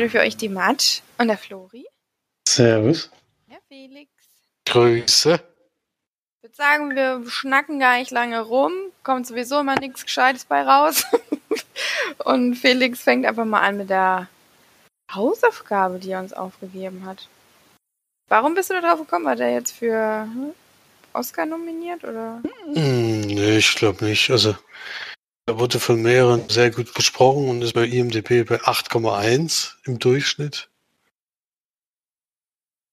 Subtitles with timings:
[0.00, 1.86] wieder für euch die Matsch und der Flori.
[2.48, 3.10] Servus.
[3.48, 4.10] Ja, Felix.
[4.64, 5.34] Grüße.
[5.34, 8.72] Ich würde sagen, wir schnacken gar nicht lange rum.
[9.02, 11.04] Kommt sowieso immer nichts Gescheites bei raus.
[12.24, 14.28] und Felix fängt einfach mal an mit der
[15.12, 17.28] Hausaufgabe, die er uns aufgegeben hat.
[18.28, 19.26] Warum bist du da drauf gekommen?
[19.26, 20.54] War der jetzt für hm,
[21.12, 22.40] Oscar nominiert oder?
[22.64, 24.30] Hm, nee, ich glaube nicht.
[24.30, 24.56] Also,
[25.50, 30.70] er wurde von mehreren sehr gut besprochen und ist bei IMDb bei 8,1 im Durchschnitt.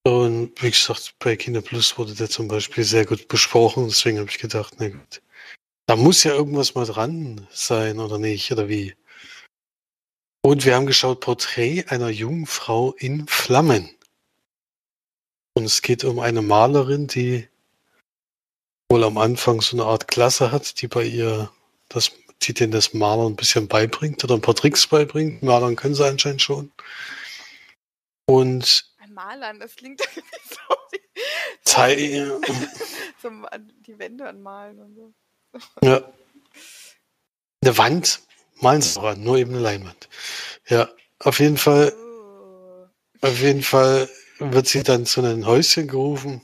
[0.04, 3.88] Und wie gesagt, bei Kino Plus wurde der zum Beispiel sehr gut besprochen.
[3.90, 5.22] Deswegen habe ich gedacht, na gut,
[5.86, 8.52] da muss ja irgendwas mal dran sein, oder nicht?
[8.52, 8.96] Oder wie?
[10.42, 13.88] Und wir haben geschaut Porträt einer jungen Frau in Flammen.
[15.53, 17.48] Und es geht um eine Malerin, die
[18.90, 21.52] wohl am Anfang so eine Art Klasse hat, die bei ihr
[21.90, 22.12] das,
[22.44, 25.42] die den das Malern ein bisschen beibringt oder ein paar Tricks beibringt.
[25.44, 26.72] Malern können sie anscheinend schon.
[28.26, 30.02] Und Ein Malern, das klingt
[30.50, 30.76] so.
[31.66, 32.40] Teil,
[33.22, 35.14] Zum an die Wände anmalen und so.
[35.82, 36.02] ja.
[37.64, 38.22] Eine Wand
[38.62, 40.08] malen sie auch an, nur eben eine Leinwand.
[40.68, 42.86] Ja, auf jeden Fall, Oh.
[43.22, 46.42] auf jeden Fall wird sie dann zu einem Häuschen gerufen.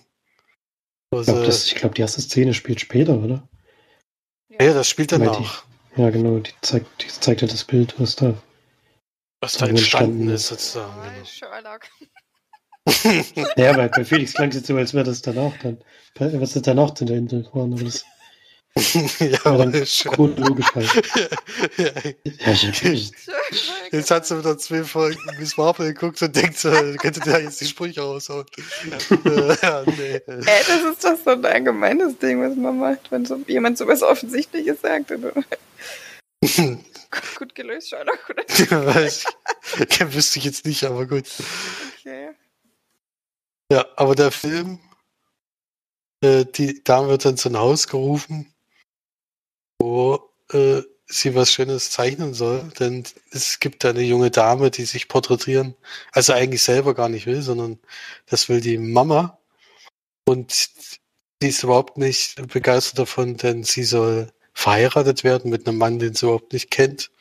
[1.11, 3.47] Ich glaube, glaub, die erste Szene spielt später, oder?
[4.49, 5.65] ja, das spielt die- danach.
[5.95, 6.39] Ja, genau.
[6.39, 8.33] Die zeigt, die zeigt ja das Bild, was da.
[9.41, 10.91] Was da entstanden entstanden ist, sozusagen.
[11.21, 11.81] Oh, Sherlock.
[13.35, 13.47] Genau.
[13.57, 15.77] Ja, bei, bei Felix klang es jetzt so, als wäre das danach dann.
[16.15, 18.05] bei- Was ist danach in der Insel waren, aber das
[19.19, 20.11] ja, dann schon.
[20.13, 20.89] chronologisch halt.
[21.77, 21.91] ja,
[22.41, 22.53] Ja.
[23.91, 27.61] Jetzt hat sie wieder zwei Folgen Miss Marple geguckt und denkt, so, könnte der jetzt
[27.61, 28.45] die Sprüche raushauen.
[29.25, 30.21] Äh, ja, nee.
[30.25, 33.87] Ey, das ist doch so ein allgemeines Ding, was man macht, wenn so jemand so
[33.87, 35.11] was Offensichtliches sagt.
[37.37, 38.43] Gut gelöst, Sherlock, oder?
[39.99, 41.27] Ja, wüsste ich jetzt nicht, aber gut.
[41.99, 42.31] Okay.
[43.71, 44.79] Ja, aber der Film,
[46.21, 48.52] äh, die Dame wird dann zu einem Haus gerufen,
[49.79, 54.85] wo äh, sie was Schönes zeichnen soll, denn es gibt da eine junge Dame, die
[54.85, 55.75] sich porträtieren,
[56.11, 57.79] also eigentlich selber gar nicht will, sondern
[58.25, 59.37] das will die Mama
[60.25, 60.69] und
[61.41, 66.13] die ist überhaupt nicht begeistert davon, denn sie soll verheiratet werden mit einem Mann, den
[66.13, 67.11] sie überhaupt nicht kennt.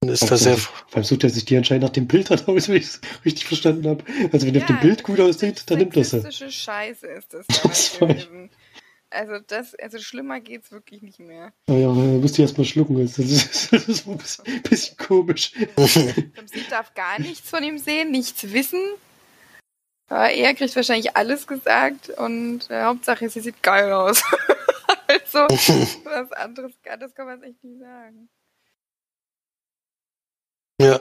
[0.00, 2.44] Und ist da sehr, vor allem sucht er sich die anscheinend nach dem Bild dann
[2.46, 4.04] aus, wenn ich es richtig verstanden habe.
[4.32, 6.20] Also wenn er auf Ja, dem Bild gut aussieht, dann nimmt er sie.
[6.20, 7.98] Sexistische Scheiße ist das Das
[9.10, 11.52] Also das, also schlimmer geht's wirklich nicht mehr.
[11.68, 13.00] Ja, ja, er musste erst mal schlucken.
[13.00, 15.52] Das ist, das ist ein bisschen, bisschen komisch.
[15.56, 18.82] Sie darf gar nichts von ihm sehen, nichts wissen.
[20.08, 24.22] Aber er kriegt wahrscheinlich alles gesagt und äh, Hauptsache, sie sieht geil aus.
[25.06, 28.28] also, was anderes, das kann man echt nicht sagen.
[30.80, 31.00] Ja.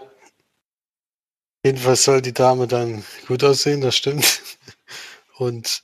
[1.63, 4.41] Jedenfalls soll die Dame dann gut aussehen, das stimmt.
[5.37, 5.83] Und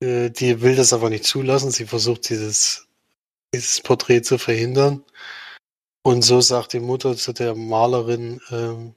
[0.00, 1.70] äh, die will das aber nicht zulassen.
[1.70, 2.86] Sie versucht dieses,
[3.54, 5.04] dieses Porträt zu verhindern.
[6.02, 8.94] Und so sagt die Mutter zu der Malerin, ähm,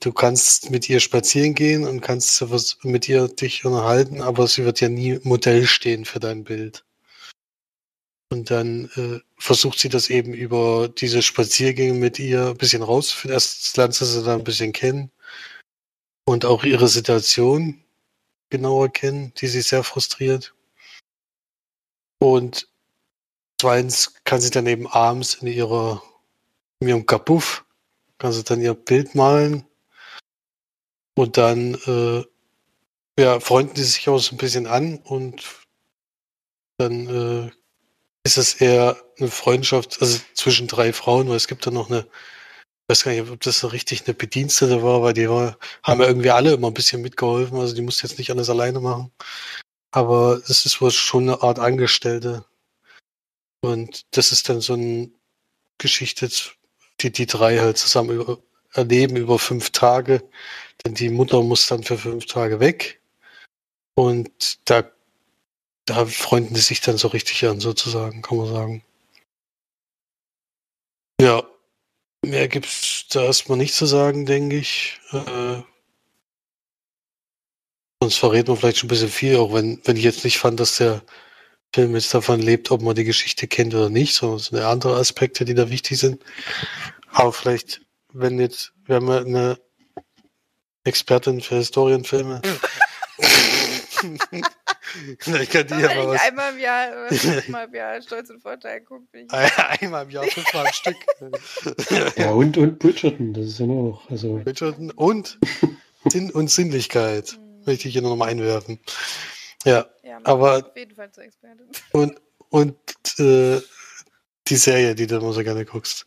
[0.00, 2.44] du kannst mit ihr spazieren gehen und kannst
[2.82, 6.84] mit ihr dich unterhalten, aber sie wird ja nie Modell stehen für dein Bild.
[8.30, 13.34] Und dann äh, versucht sie das eben über diese Spaziergänge mit ihr ein bisschen rauszufinden.
[13.34, 15.10] Erst lernt sie sie dann ein bisschen kennen
[16.26, 17.82] und auch ihre Situation
[18.50, 20.54] genauer kennen, die sie sehr frustriert.
[22.18, 22.68] Und
[23.60, 26.02] zweitens kann sie dann eben abends in ihrer
[26.80, 27.64] in ihrem Kapuff
[28.18, 29.64] kann sie dann ihr Bild malen
[31.16, 32.24] und dann äh,
[33.20, 35.44] ja, freunden die sich auch so ein bisschen an und
[36.78, 37.50] dann äh,
[38.24, 42.06] ist es eher eine Freundschaft, also zwischen drei Frauen, weil es gibt da noch eine,
[42.88, 46.06] weiß gar nicht, ob das so richtig eine Bedienstete war, weil die war, haben ja
[46.08, 49.12] irgendwie alle immer ein bisschen mitgeholfen, also die musste jetzt nicht alles alleine machen.
[49.92, 52.44] Aber es ist wohl schon eine Art Angestellte.
[53.62, 55.10] Und das ist dann so eine
[55.78, 56.28] Geschichte,
[57.00, 58.38] die die drei halt zusammen über,
[58.72, 60.22] erleben über fünf Tage.
[60.84, 63.00] Denn die Mutter muss dann für fünf Tage weg.
[63.96, 64.84] Und da
[65.88, 68.84] da freunden die sich dann so richtig an, sozusagen, kann man sagen.
[71.20, 71.42] Ja,
[72.28, 75.00] mehr gibt's da erstmal nicht zu sagen, denke ich.
[75.12, 75.62] Äh,
[78.00, 80.60] sonst verrät man vielleicht schon ein bisschen viel, auch wenn, wenn ich jetzt nicht fand,
[80.60, 81.02] dass der
[81.74, 84.96] Film jetzt davon lebt, ob man die Geschichte kennt oder nicht, sondern es sind andere
[84.96, 86.22] Aspekte, die da wichtig sind.
[87.10, 87.82] Aber vielleicht,
[88.12, 89.58] wenn jetzt, wir haben ja eine
[90.84, 92.40] Expertin für Historienfilme.
[95.20, 96.22] Vielleicht kann die Wenn ja mal ich was.
[96.28, 99.32] einmal im Jahr, äh, fünfmal im Jahr Stolz und Vorteil gucke, bin ich.
[99.82, 100.96] Einmal im Jahr fünfmal am Stück.
[102.16, 104.08] Ja, und, und Bridgerton, das ist ja auch.
[104.10, 105.38] Also, Bridgerton und
[106.08, 107.30] Sinn und Sinnlichkeit.
[107.32, 107.62] Hm.
[107.66, 108.80] Möchte ich hier noch mal einwerfen.
[109.64, 111.66] Ja, Ja, aber- auf jeden Fall zur Expertin.
[111.92, 112.20] und,
[112.50, 112.76] und
[113.18, 113.60] äh,
[114.48, 116.04] die Serie, die du immer so gerne guckst.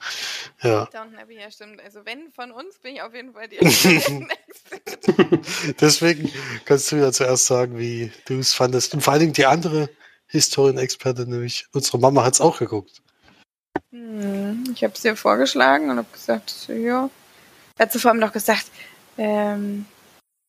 [0.61, 0.85] Ja.
[0.85, 1.81] Downton Abbey, ja stimmt.
[1.81, 3.57] Also wenn von uns, bin ich auf jeden Fall die.
[5.81, 6.31] Deswegen
[6.65, 8.93] kannst du ja zuerst sagen, wie du es fandest.
[8.93, 9.89] Und vor allen Dingen die andere
[10.27, 13.01] Historienexpertin, nämlich unsere Mama, hat es auch geguckt.
[13.91, 17.09] Hm, ich habe es ihr vorgeschlagen und habe gesagt, ja.
[17.77, 18.65] Er hat sie vor allem noch gesagt,
[19.17, 19.85] ähm,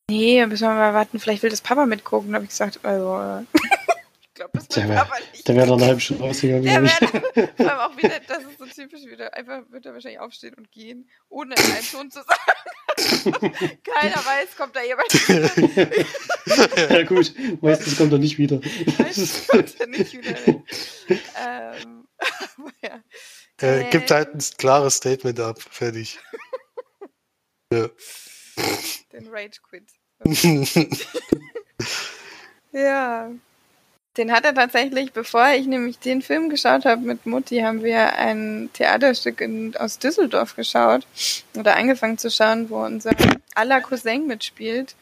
[0.09, 2.31] nee, müssen wir mal warten, vielleicht will das Papa mitgucken.
[2.31, 3.43] Da habe ich gesagt, also, äh,
[4.33, 5.47] ich glaube, das wär- Papa nicht.
[5.47, 7.49] der wäre dann eine halbe Stunde rausgegangen, Der glaube ich.
[7.55, 10.71] vor allem auch wieder, das ist so typisch wieder, einfach wird er wahrscheinlich aufstehen und
[10.71, 12.41] gehen, ohne einen Ton zu sagen.
[13.83, 15.13] Keiner weiß, kommt da jemand.
[16.89, 17.31] ja, gut,
[17.61, 18.59] meistens kommt er nicht wieder.
[18.97, 20.35] Meistens kommt er nicht wieder.
[21.39, 22.07] Ähm,
[22.57, 23.03] aber ja.
[23.57, 25.61] Er gibt halt ein klares Statement ab.
[25.61, 26.17] Fertig.
[27.71, 27.87] Ja.
[29.11, 29.91] Den Rage Quit.
[32.71, 33.31] Ja.
[34.17, 38.15] Den hat er tatsächlich, bevor ich nämlich den Film geschaut habe mit Mutti, haben wir
[38.15, 41.07] ein Theaterstück in, aus Düsseldorf geschaut
[41.55, 43.11] oder angefangen zu schauen, wo unser
[43.55, 44.95] aller Cousin mitspielt.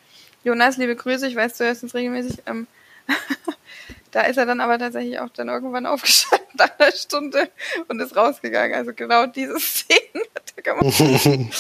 [0.46, 2.38] Jonas, liebe Grüße, ich weiß, du hörst uns regelmäßig.
[2.46, 2.68] Ähm,
[4.12, 7.50] da ist er dann aber tatsächlich auch dann irgendwann aufgestanden nach einer Stunde
[7.90, 8.75] und ist rausgegangen.
[8.75, 11.54] Also genau diese Szenen hat er gemacht,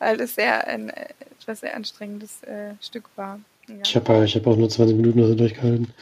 [0.00, 3.38] weil es sehr ein äh, etwas sehr anstrengendes äh, Stück war.
[3.68, 3.76] Ja.
[3.84, 5.92] Ich habe ich hab auch nur 20 Minuten oder so durchgehalten.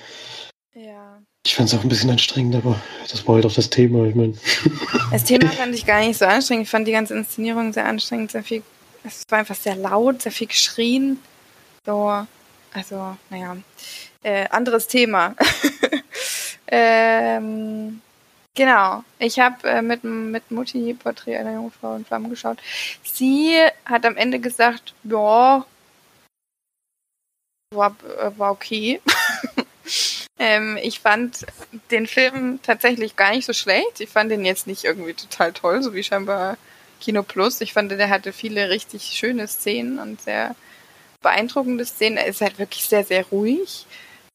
[1.47, 4.05] Ich fand es auch ein bisschen anstrengend, aber das war halt auch das Thema.
[4.07, 4.35] Ich meine,
[5.11, 6.65] Das Thema fand ich gar nicht so anstrengend.
[6.65, 8.63] Ich fand die ganze Inszenierung sehr anstrengend, sehr viel.
[9.05, 11.19] Es war einfach sehr laut, sehr viel geschrien.
[11.87, 12.27] So,
[12.75, 13.57] also, naja.
[14.23, 15.35] Äh, anderes Thema.
[16.67, 18.03] ähm,
[18.55, 19.03] genau.
[19.19, 22.59] Ich habe äh, mit, mit Mutti Porträt einer Jungfrau in Flammen geschaut.
[23.03, 23.57] Sie
[23.87, 25.65] hat am Ende gesagt, ja,
[27.73, 29.01] war, äh, war okay.
[30.41, 31.45] ähm, ich fand
[31.91, 34.01] den Film tatsächlich gar nicht so schlecht.
[34.01, 36.57] Ich fand den jetzt nicht irgendwie total toll, so wie scheinbar
[36.99, 37.61] Kino Plus.
[37.61, 40.57] Ich fand, der hatte viele richtig schöne Szenen und sehr
[41.21, 42.17] beeindruckende Szenen.
[42.17, 43.85] Er ist halt wirklich sehr, sehr ruhig.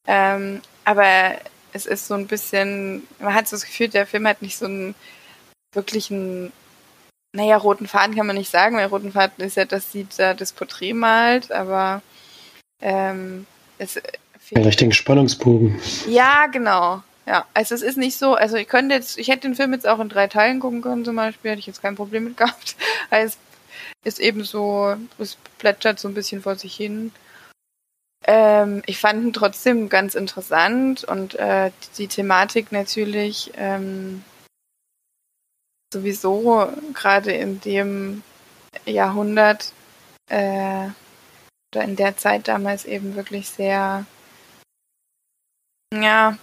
[0.06, 1.38] Ähm, aber
[1.72, 4.66] es ist so ein bisschen, man hat so das Gefühl, der Film hat nicht so
[4.66, 4.94] einen
[5.74, 6.52] wirklichen,
[7.32, 10.34] naja, roten Faden kann man nicht sagen, weil roten Faden ist ja, dass sie da
[10.34, 12.00] das Porträt malt, aber
[12.80, 13.44] ähm,
[13.78, 14.00] es
[14.54, 15.80] einen richtigen Spannungsbogen.
[16.08, 17.02] ja, genau.
[17.26, 19.86] Ja, also es ist nicht so, also ich könnte jetzt, ich hätte den Film jetzt
[19.86, 22.76] auch in drei Teilen gucken können zum Beispiel, hätte ich jetzt kein Problem mit gehabt.
[23.10, 23.36] Weil es
[24.04, 27.10] ist eben so, es plätschert so ein bisschen vor sich hin.
[28.24, 34.22] Ähm, ich fand ihn trotzdem ganz interessant und äh, die Thematik natürlich ähm,
[35.92, 38.22] sowieso gerade in dem
[38.84, 39.72] Jahrhundert
[40.30, 40.88] äh,
[41.74, 44.06] oder in der Zeit damals eben wirklich sehr
[45.92, 46.36] ja,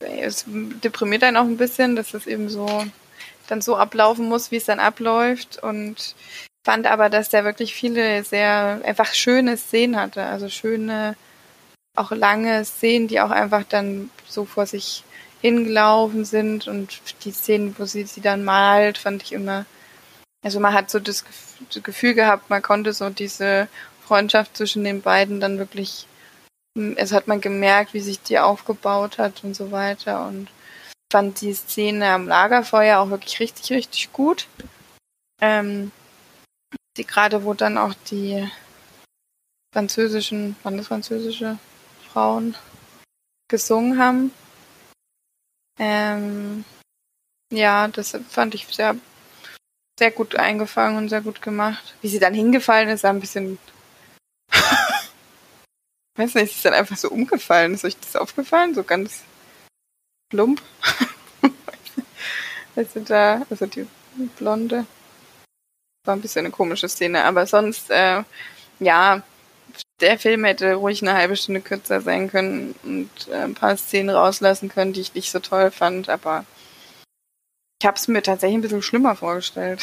[0.00, 2.84] es deprimiert einen auch ein bisschen, dass es eben so
[3.48, 5.62] dann so ablaufen muss, wie es dann abläuft.
[5.62, 6.14] Und
[6.64, 10.22] fand aber, dass der wirklich viele sehr einfach schöne Szenen hatte.
[10.24, 11.16] Also schöne,
[11.96, 15.04] auch lange Szenen, die auch einfach dann so vor sich
[15.40, 16.68] hingelaufen sind.
[16.68, 19.64] Und die Szenen, wo sie sie dann malt, fand ich immer.
[20.44, 21.24] Also man hat so das
[21.82, 23.68] Gefühl gehabt, man konnte so diese
[24.06, 26.06] Freundschaft zwischen den beiden dann wirklich
[26.74, 30.48] es hat man gemerkt, wie sich die aufgebaut hat und so weiter und
[31.12, 34.46] fand die Szene am Lagerfeuer auch wirklich richtig, richtig gut.
[35.40, 35.90] Ähm,
[36.96, 38.48] die gerade, wo dann auch die
[39.72, 41.58] französischen, waren das französische
[42.12, 42.56] Frauen
[43.48, 44.32] gesungen haben.
[45.78, 46.64] Ähm,
[47.52, 48.96] ja, das fand ich sehr,
[49.98, 51.94] sehr gut eingefangen und sehr gut gemacht.
[52.02, 53.58] Wie sie dann hingefallen ist, ein bisschen
[56.18, 57.74] weiß nicht, ist dann einfach so umgefallen.
[57.74, 58.74] Ist euch das aufgefallen?
[58.74, 59.22] So ganz
[60.30, 60.60] plump?
[62.76, 63.86] also da, also die
[64.36, 64.86] Blonde.
[66.04, 68.22] War ein bisschen eine komische Szene, aber sonst, äh,
[68.80, 69.22] ja,
[70.00, 74.10] der Film hätte ruhig eine halbe Stunde kürzer sein können und äh, ein paar Szenen
[74.10, 76.44] rauslassen können, die ich nicht so toll fand, aber
[77.80, 79.82] ich habe es mir tatsächlich ein bisschen schlimmer vorgestellt.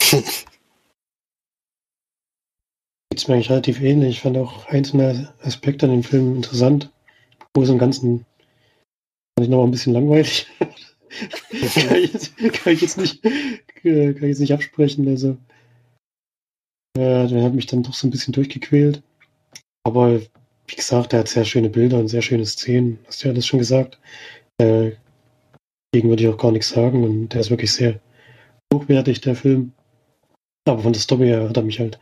[3.12, 4.08] Geht mir eigentlich relativ ähnlich.
[4.08, 6.90] Ich fand auch einzelne Aspekte an dem Film interessant.
[7.52, 8.24] Wo im Ganzen
[9.36, 10.46] fand ich noch mal ein bisschen langweilig.
[10.58, 13.22] kann, ich jetzt, kann, ich jetzt nicht,
[13.84, 15.06] äh, kann ich jetzt nicht absprechen.
[15.08, 15.36] Also,
[16.96, 19.02] äh, der hat mich dann doch so ein bisschen durchgequält.
[19.84, 20.18] Aber
[20.66, 22.98] wie gesagt, er hat sehr schöne Bilder und sehr schöne Szenen.
[23.06, 24.00] Hast du ja alles schon gesagt.
[24.56, 24.92] Äh,
[25.92, 28.00] gegen würde ich auch gar nichts sagen und der ist wirklich sehr
[28.72, 29.74] hochwertig, der Film.
[30.66, 31.98] Aber von der Story her hat er mich halt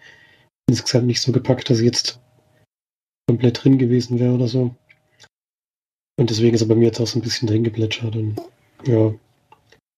[0.69, 2.21] insgesamt nicht so gepackt, dass ich jetzt
[3.29, 4.75] komplett drin gewesen wäre oder so.
[6.19, 8.37] Und deswegen ist er bei mir jetzt auch so ein bisschen drin geplätschert und
[8.85, 9.15] ja,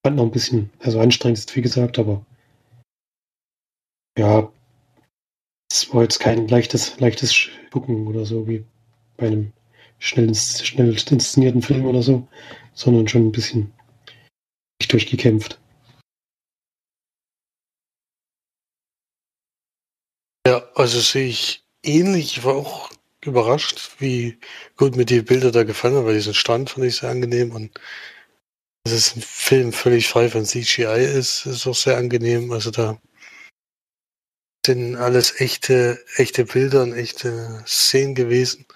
[0.04, 2.24] fand noch ein bisschen, also anstrengend ist wie gesagt, aber
[4.18, 4.52] ja,
[5.70, 8.64] es war jetzt kein leichtes, leichtes Gucken oder so, wie
[9.16, 9.52] bei einem
[9.98, 12.28] schnell, schnell inszenierten Film oder so,
[12.74, 13.72] sondern schon ein bisschen
[14.88, 15.61] durchgekämpft.
[20.46, 22.38] Ja, also sehe ich ähnlich.
[22.38, 22.90] Ich war auch
[23.24, 24.38] überrascht, wie
[24.76, 27.70] gut mir die Bilder da gefallen haben, weil diesen Stand fand ich sehr angenehm und
[28.84, 32.50] dass es ein Film völlig frei von CGI ist, ist auch sehr angenehm.
[32.50, 33.00] Also da
[34.66, 38.66] sind alles echte, echte Bilder und echte Szenen gewesen.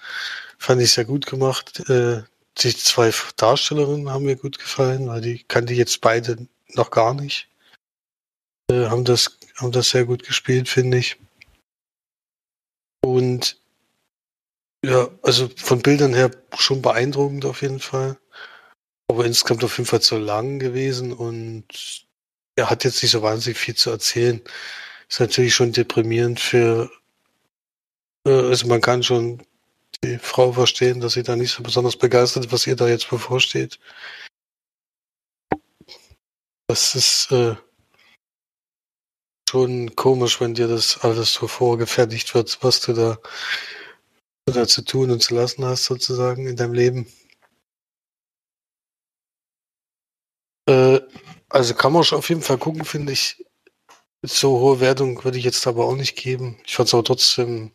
[0.57, 1.81] Fand ich sehr gut gemacht.
[1.89, 2.23] Äh,
[2.57, 7.13] die zwei Darstellerinnen haben mir gut gefallen, weil die kannte ich jetzt beide noch gar
[7.13, 7.49] nicht.
[8.71, 11.17] Äh, haben das, haben das sehr gut gespielt, finde ich.
[13.01, 13.59] Und
[14.83, 18.17] ja, also von Bildern her schon beeindruckend auf jeden Fall.
[19.09, 22.05] Aber insgesamt auf jeden Fall zu lang gewesen und
[22.55, 24.41] er hat jetzt nicht so wahnsinnig viel zu erzählen.
[25.09, 26.91] Ist natürlich schon deprimierend für,
[28.25, 29.43] äh, also man kann schon
[30.03, 33.09] die Frau verstehen, dass sie da nicht so besonders begeistert ist, was ihr da jetzt
[33.09, 33.79] bevorsteht.
[36.67, 37.55] Das ist äh,
[39.49, 43.17] schon komisch, wenn dir das alles so vorgefertigt wird, was du da,
[44.45, 47.07] da zu tun und zu lassen hast, sozusagen in deinem Leben.
[50.67, 50.99] Äh,
[51.49, 53.43] also kann man schon auf jeden Fall gucken, finde ich.
[54.23, 56.59] So hohe Wertung würde ich jetzt aber auch nicht geben.
[56.65, 57.71] Ich fand es aber trotzdem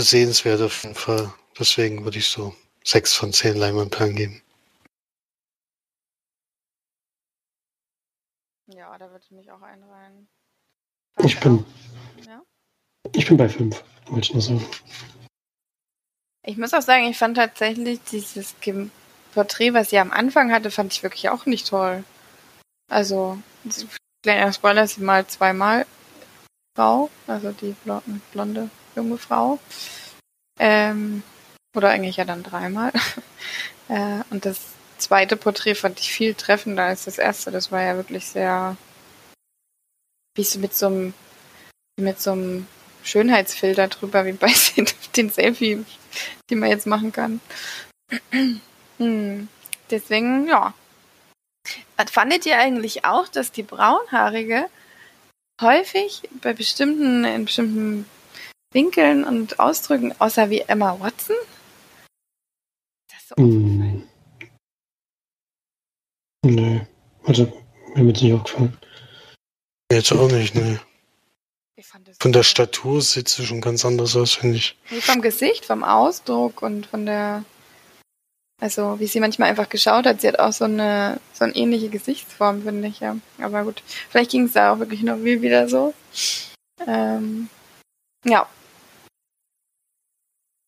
[0.00, 1.32] sehenswert auf jeden Fall.
[1.58, 2.54] Deswegen würde ich so
[2.84, 4.43] sechs von zehn Leinwandperlen geben.
[8.94, 10.28] Ja, da würde ich mich auch einreihen.
[11.18, 11.66] Ich bin,
[12.28, 12.40] Ja?
[13.12, 14.64] ich bin bei fünf, wollte ich nur sagen.
[16.46, 18.54] Ich muss auch sagen, ich fand tatsächlich dieses
[19.32, 22.04] Porträt, was sie am Anfang hatte, fand ich wirklich auch nicht toll.
[22.88, 23.36] Also,
[24.22, 25.86] kleiner Spoiler, sie mal zweimal
[26.76, 29.58] Frau, also die blonde, blonde junge Frau.
[30.60, 31.24] Ähm,
[31.74, 32.92] oder eigentlich ja dann dreimal.
[33.88, 34.60] äh, und das
[35.04, 37.50] zweite Porträt fand ich viel treffender als das erste.
[37.50, 38.76] Das war ja wirklich sehr,
[40.34, 41.14] wie so mit so einem,
[41.96, 42.66] mit so einem
[43.02, 44.52] Schönheitsfilter drüber, wie bei
[45.16, 45.84] den Selfie,
[46.50, 47.40] die man jetzt machen kann.
[48.98, 49.48] hm.
[49.90, 50.74] Deswegen, ja.
[51.96, 54.66] Was fandet ihr eigentlich auch, dass die Braunhaarige
[55.60, 58.06] häufig bei bestimmten, in bestimmten
[58.72, 61.36] Winkeln und Ausdrücken aussah wie Emma Watson?
[63.08, 64.08] Das ist so Hm.
[66.44, 66.86] Nee,
[67.22, 67.50] also
[67.94, 68.76] mir wird es nicht aufgefallen.
[69.90, 70.78] Jetzt auch nicht, ne.
[71.74, 74.76] Ich fand das Von der Statur sieht sie schon ganz anders aus, finde ich.
[74.90, 77.44] Nee, vom Gesicht, vom Ausdruck und von der,
[78.60, 81.88] also wie sie manchmal einfach geschaut hat, sie hat auch so eine, so eine ähnliche
[81.88, 83.16] Gesichtsform, finde ich, ja.
[83.38, 85.94] Aber gut, vielleicht ging es da auch wirklich noch viel wieder so.
[86.86, 87.48] Ähm,
[88.26, 88.46] ja.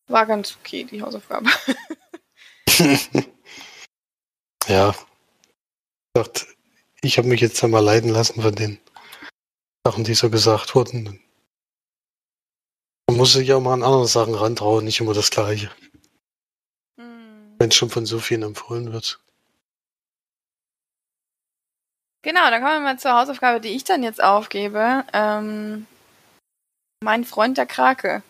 [0.07, 1.51] War ganz okay, die Hausaufgabe.
[4.67, 4.95] ja.
[6.17, 6.47] Ich dachte,
[7.01, 8.79] ich habe mich jetzt einmal leiden lassen von den
[9.85, 11.21] Sachen, die so gesagt wurden.
[13.07, 15.69] Man muss sich ja auch mal an andere Sachen rantrauen, nicht immer das Gleiche.
[16.99, 17.53] Hm.
[17.59, 19.19] Wenn es schon von so vielen empfohlen wird.
[22.23, 25.05] Genau, dann kommen wir mal zur Hausaufgabe, die ich dann jetzt aufgebe.
[25.13, 25.85] Ähm,
[27.03, 28.23] mein Freund der Krake.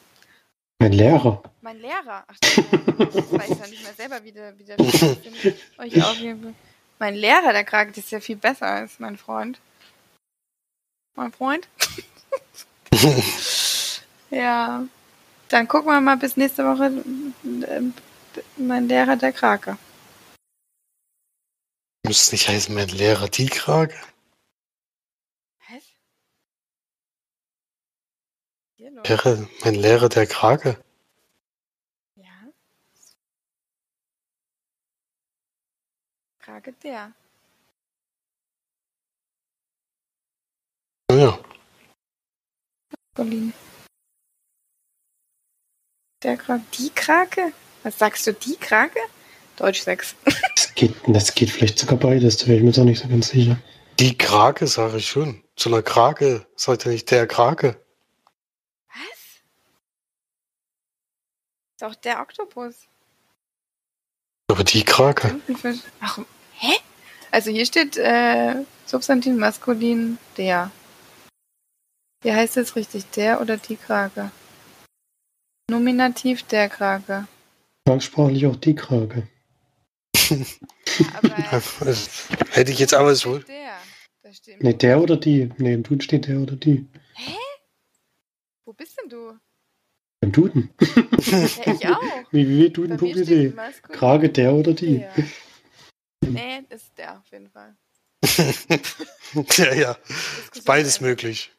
[0.79, 1.41] Mein Lehrer.
[1.61, 2.25] Mein Lehrer.
[2.27, 6.53] Ach, das weiß ich ja nicht mehr selber, wie der, wie der euch aufgebe.
[6.99, 9.59] Mein Lehrer, der Krake, ist ja viel besser als mein Freund.
[11.15, 11.67] Mein Freund?
[14.31, 14.87] ja.
[15.49, 16.85] Dann gucken wir mal bis nächste Woche.
[17.67, 17.81] äh,
[18.57, 19.77] Mein Lehrer, der Krake.
[22.05, 23.95] Müsste nicht heißen, mein Lehrer die Krage?
[25.69, 25.83] Was?
[28.77, 30.83] Lehrer, mein Lehrer der Krage?
[32.15, 32.51] Ja.
[36.47, 37.11] Krake der.
[41.11, 41.37] Naja,
[43.15, 43.53] Berlin.
[46.23, 46.63] Der Krake.
[46.79, 47.51] Die Krake?
[47.83, 48.97] Was sagst du, die Krake?
[49.57, 50.15] Deutsch 6.
[50.55, 53.09] Das geht, das geht vielleicht sogar beides, da wäre ich mir jetzt auch nicht so
[53.09, 53.59] ganz sicher.
[53.99, 55.43] die Krake sage ich schon.
[55.57, 56.47] Zu einer Krake
[56.85, 57.85] er nicht der Krake.
[58.87, 59.41] Was?
[61.75, 62.87] Ist auch der Oktopus.
[64.49, 65.27] Aber die Krake.
[65.27, 65.79] Tintenfisch.
[65.99, 66.19] Ach,
[66.59, 66.73] hä?
[67.31, 70.71] Also hier steht äh, Substantiv maskulin der.
[72.23, 73.05] Wie heißt das richtig?
[73.11, 74.31] Der oder die Krake?
[75.69, 77.27] Nominativ der Krake.
[77.99, 79.27] Sprachlich auch die Krake.
[81.13, 81.29] Aber
[82.51, 83.39] Hätte ich jetzt aber so.
[83.39, 83.77] der.
[84.23, 85.49] Da steht Ne, der oder die?
[85.57, 86.85] Ne, im Duden steht der oder die.
[88.65, 89.37] Wo bist denn du?
[90.21, 90.69] Im Duden.
[91.25, 92.01] Ja, ich auch.
[92.31, 93.53] Bei mir steht www.duden.de.
[93.93, 94.99] Krake der oder die.
[94.99, 95.13] der.
[96.25, 97.75] Nee, ist der auf jeden Fall.
[99.57, 99.93] ja, ja.
[99.93, 101.51] Diskussion Beides möglich.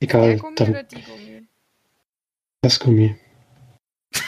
[0.00, 1.48] Der Egal, Gummi oder dann die Gummi?
[2.62, 3.18] das Gummi.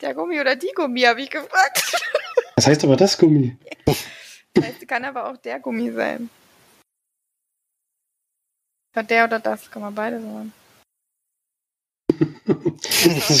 [0.00, 2.00] Der Gummi oder die Gummi, habe ich gefragt.
[2.56, 3.56] Was heißt aber das Gummi?
[4.54, 6.30] Das heißt, kann aber auch der Gummi sein.
[8.94, 10.52] Oder der oder das, kann man beide sagen.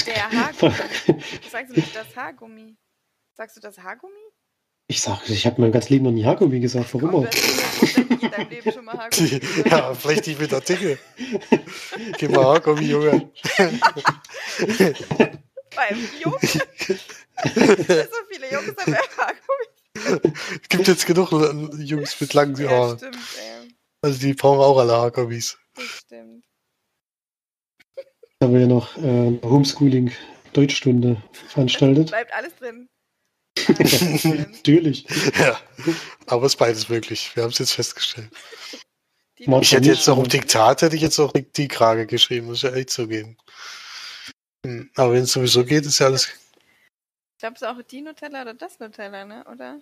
[0.06, 0.74] Der Haargummi.
[1.50, 2.76] Sagst du nicht das Haargummi?
[3.36, 4.12] Sagst du das Haargummi?
[4.86, 6.92] Ich sag, ich habe mein ganz Leben noch nie Haargummi gesagt.
[6.94, 7.30] Warum Komm, auch?
[8.22, 9.70] in deinem Leben schon mal Haargummi gesagt.
[9.70, 10.98] ja, vielleicht nicht mit Artikel.
[12.18, 13.30] Geh mal Haargummi, Junge.
[15.74, 16.38] Beim Jungen.
[16.42, 16.58] so
[18.30, 20.32] viele Jungs haben ja Haargummi.
[20.62, 21.30] Es gibt jetzt genug
[21.78, 22.98] Jungs mit langen Ja, Haaren.
[22.98, 23.74] stimmt, ey.
[24.02, 25.56] Also die brauchen auch alle Haargummis.
[25.74, 26.43] Das stimmt.
[28.38, 32.08] Da haben wir ja noch äh, eine Homeschooling-Deutschstunde veranstaltet.
[32.08, 32.88] Bleibt alles drin.
[34.52, 35.06] Natürlich.
[35.38, 35.58] Ja,
[36.26, 37.30] aber es ist beides möglich.
[37.34, 38.30] Wir haben es jetzt festgestellt.
[39.38, 42.58] Die Ich hätte jetzt im aber- Diktat, hätte ich jetzt auch die, Krage geschrieben, muss
[42.58, 43.36] ich ja echt zugeben.
[44.66, 46.26] Hm, Aber wenn es sowieso geht, ist ja alles.
[46.26, 49.44] Ich glaube, es ist auch die Nutella oder das Nutella, ne?
[49.52, 49.80] Oder?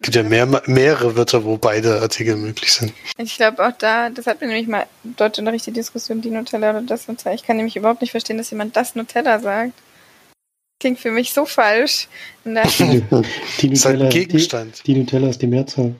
[0.00, 2.92] Es gibt ja mehr, mehrere Wörter, wo beide Artikel möglich sind.
[3.16, 6.70] Ich glaube auch da, das hat mir nämlich mal im Deutschunterricht die Diskussion, die Nutella
[6.70, 7.34] oder das Nutella.
[7.34, 9.72] Ich kann nämlich überhaupt nicht verstehen, dass jemand das Nutella sagt.
[10.78, 12.06] Klingt für mich so falsch.
[12.44, 13.02] Und da, Die,
[13.58, 14.86] die, Das ist halt Nutella, ein die, Gegenstand.
[14.86, 15.96] die Nutella ist die Mehrzahl.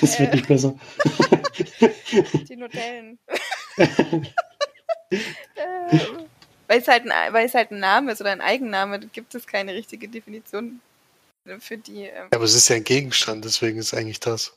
[0.00, 0.74] Das wird nicht besser.
[2.48, 3.18] Die Nutellen.
[6.74, 9.46] weil, es halt ein, weil es halt ein Name ist oder ein Eigenname, gibt es
[9.46, 10.80] keine richtige Definition
[11.60, 12.04] für die.
[12.04, 14.56] Ähm, Ja, aber es ist ja ein Gegenstand, deswegen ist eigentlich das.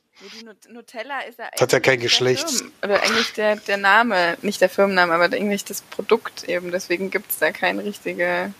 [0.69, 2.47] Nutella ist ja Hat ja kein eigentlich Geschlecht.
[2.49, 6.71] Firmen- Oder eigentlich der, der Name, nicht der Firmenname, aber eigentlich das Produkt eben.
[6.71, 8.51] Deswegen gibt es da kein richtige,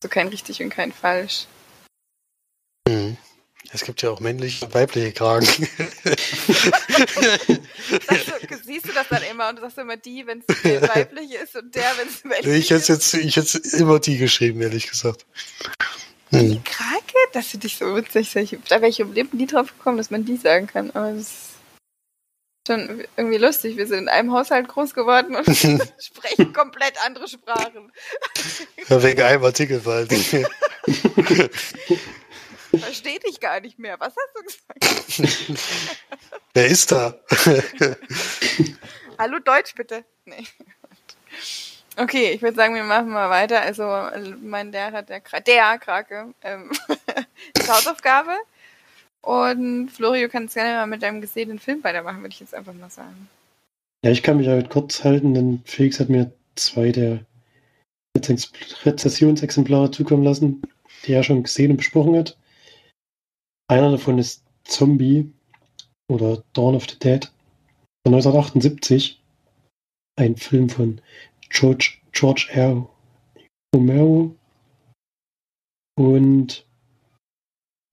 [0.00, 1.46] so kein richtig und kein falsch.
[2.86, 3.16] Mhm.
[3.70, 5.46] Es gibt ja auch männliche und weibliche Kragen.
[7.88, 10.48] Du, siehst du das dann immer und du sagst immer die, wenn es
[10.88, 13.12] weiblich ist und der, wenn es männlich ich hätte ist?
[13.12, 15.24] jetzt, ich hätte immer die geschrieben, ehrlich gesagt.
[16.30, 16.62] Hm.
[16.64, 17.14] Krake?
[17.32, 18.34] Das finde ich so witzig.
[18.36, 20.90] Ich- Da wäre ich im Leben nie drauf gekommen, dass man die sagen kann.
[20.90, 21.32] Aber das ist
[22.66, 23.76] schon irgendwie lustig.
[23.78, 27.90] Wir sind in einem Haushalt groß geworden und sprechen komplett andere Sprachen.
[28.88, 30.44] Ja, wegen einem Artikel, weil die,
[32.76, 33.98] Verstehe dich gar nicht mehr.
[33.98, 35.60] Was hast du gesagt?
[36.54, 37.18] wer ist da?
[39.18, 40.04] Hallo Deutsch bitte.
[40.24, 40.44] Nee.
[41.96, 43.60] Okay, ich würde sagen, wir machen mal weiter.
[43.60, 43.84] Also
[44.42, 46.70] mein Lehrer, der, Kra- der Krake, ähm,
[47.58, 48.36] ist Hausaufgabe.
[49.20, 52.72] Und Florio kann jetzt gerne mal mit deinem gesehenen Film weitermachen, würde ich jetzt einfach
[52.72, 53.28] mal sagen.
[54.04, 57.18] Ja, ich kann mich halt kurz halten, denn Felix hat mir zwei der
[58.84, 60.62] Rezessionsexemplare zukommen lassen,
[61.04, 62.36] die er schon gesehen und besprochen hat.
[63.70, 65.30] Einer davon ist Zombie
[66.10, 67.26] oder Dawn of the Dead
[68.02, 69.22] von 1978.
[70.16, 71.00] Ein Film von
[71.50, 72.88] George, George R.
[73.74, 74.34] Romero.
[75.96, 76.66] Und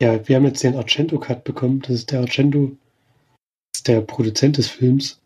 [0.01, 1.81] ja, wir haben jetzt den Argento-Cut bekommen.
[1.81, 2.77] Das ist der Argento,
[3.75, 5.21] ist der Produzent des Films.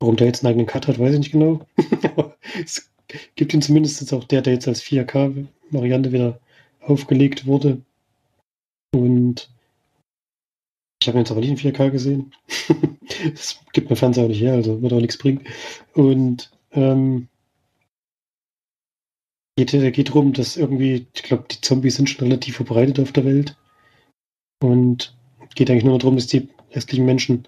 [0.00, 1.66] Warum der jetzt einen eigenen Cut hat, weiß ich nicht genau.
[2.64, 2.90] Es
[3.34, 6.40] gibt ihn zumindest jetzt auch der, der jetzt als 4K-Variante wieder
[6.80, 7.82] aufgelegt wurde.
[8.94, 9.50] Und
[11.00, 12.32] ich habe jetzt aber nicht in 4K gesehen.
[13.32, 15.44] das gibt mir Fernseher auch nicht her, also wird auch nichts bringen.
[15.94, 17.28] Und ähm,
[19.56, 23.24] geht, geht darum, dass irgendwie, ich glaube, die Zombies sind schon relativ verbreitet auf der
[23.24, 23.56] Welt.
[24.62, 25.16] Und
[25.54, 27.46] geht eigentlich nur darum, dass die restlichen Menschen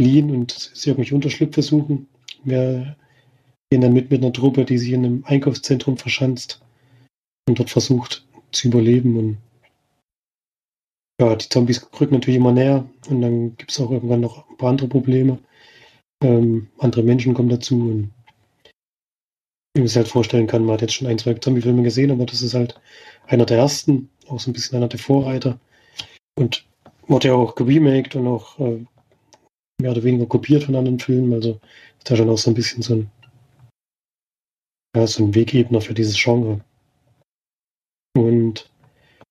[0.00, 2.08] fliehen und sie irgendwelche Unterschlüpfe suchen.
[2.44, 2.96] Wir
[3.70, 6.60] gehen dann mit mit einer Truppe, die sich in einem Einkaufszentrum verschanzt
[7.48, 9.16] und dort versucht zu überleben.
[9.16, 9.38] Und
[11.20, 14.56] ja, die Zombies rücken natürlich immer näher und dann gibt es auch irgendwann noch ein
[14.56, 15.38] paar andere Probleme.
[16.22, 18.10] Ähm, andere Menschen kommen dazu und
[19.74, 22.26] wie man sich halt vorstellen kann, man hat jetzt schon ein, zwei Zombie-Filme gesehen, aber
[22.26, 22.80] das ist halt
[23.26, 25.58] einer der ersten, auch so ein bisschen einer der Vorreiter.
[26.38, 26.64] Und
[27.06, 28.84] wurde ja auch geremaked und auch äh,
[29.80, 31.32] mehr oder weniger kopiert von anderen Filmen.
[31.32, 31.60] Also
[31.98, 33.10] ist da schon auch so ein bisschen so ein,
[34.96, 36.60] ja, so ein Wegebner für dieses Genre.
[38.16, 38.70] Und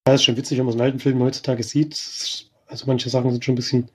[0.08, 2.50] ja, ist schon witzig, wenn man so einen alten Film heutzutage sieht.
[2.68, 3.89] Also manche Sachen sind schon ein bisschen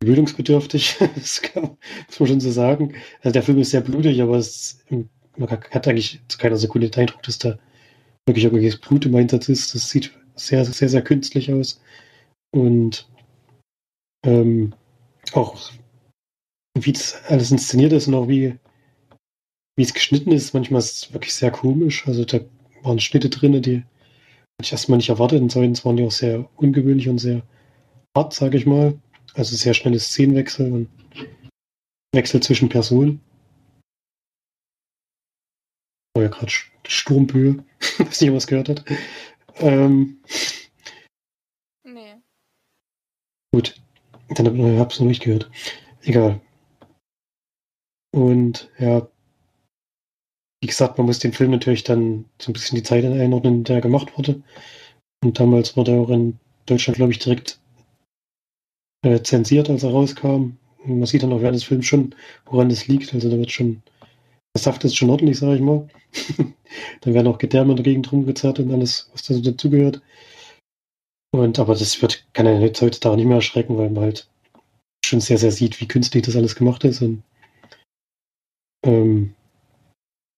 [0.00, 1.76] gewöhnungsbedürftig, das kann,
[2.08, 2.94] muss man schon so sagen.
[3.22, 4.84] Also der Film ist sehr blutig, aber es,
[5.36, 7.58] man hat eigentlich zu keiner Sekunde den Eindruck, dass da
[8.26, 9.74] wirklich irgendwelches Blut im Einsatz ist.
[9.74, 11.80] Das sieht sehr, sehr, sehr künstlich aus.
[12.52, 13.08] Und
[14.24, 14.74] ähm,
[15.32, 15.70] auch
[16.78, 18.58] wie das alles inszeniert ist und auch wie,
[19.76, 22.06] wie es geschnitten ist, manchmal ist es wirklich sehr komisch.
[22.06, 22.40] Also da
[22.82, 23.82] waren Schnitte drin, die
[24.64, 27.42] ich erstmal nicht erwartet und zweitens waren die auch sehr ungewöhnlich und sehr
[28.16, 28.98] hart, sage ich mal.
[29.34, 30.88] Also sehr schnelle Szenenwechsel und
[32.14, 33.20] Wechsel zwischen Personen.
[36.14, 36.52] War ja gerade
[36.86, 37.64] Sturmböe,
[37.98, 38.84] weiß nicht, was gehört hat.
[39.56, 40.20] Ähm,
[41.84, 42.16] Nee.
[43.54, 43.80] gut,
[44.28, 45.50] dann habe ich es noch nicht gehört.
[46.02, 46.40] Egal.
[48.12, 49.08] Und ja,
[50.60, 53.64] wie gesagt, man muss den Film natürlich dann so ein bisschen die Zeit einordnen, in
[53.64, 54.42] der er gemacht wurde.
[55.24, 57.60] Und damals wurde er auch in Deutschland, glaube ich, direkt
[59.02, 60.56] äh, zensiert, als er rauskam.
[60.84, 62.14] Und man sieht dann auch während des Films schon,
[62.46, 63.14] woran das liegt.
[63.14, 63.82] Also da wird schon,
[64.54, 65.88] der Saft ist schon ordentlich, sage ich mal.
[67.00, 70.02] dann werden auch Gedärme in der Gegend rumgezerrt und alles, was da so dazugehört.
[71.32, 74.28] Und aber das wird, kann er jetzt heutzutage nicht mehr erschrecken, weil man halt
[75.04, 77.22] schon sehr, sehr sieht, wie künstlich das alles gemacht ist und
[78.84, 79.34] ähm,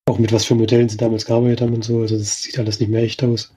[0.06, 2.00] auch mit was für Modellen sie damals gearbeitet haben und so.
[2.00, 3.54] Also das sieht alles nicht mehr echt aus.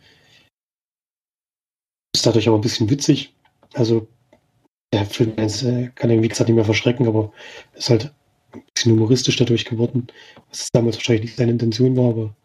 [2.15, 3.33] Ist dadurch aber ein bisschen witzig.
[3.73, 4.07] Also
[4.93, 7.33] der Film äh, kann irgendwie gesagt nicht mehr verschrecken, aber
[7.73, 8.13] ist halt
[8.53, 10.07] ein bisschen humoristisch dadurch geworden.
[10.49, 12.35] Was damals wahrscheinlich nicht seine Intention war, aber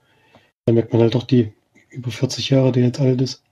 [0.67, 1.53] da merkt man halt doch die
[1.91, 3.45] über 40 Jahre, die jetzt alt ist.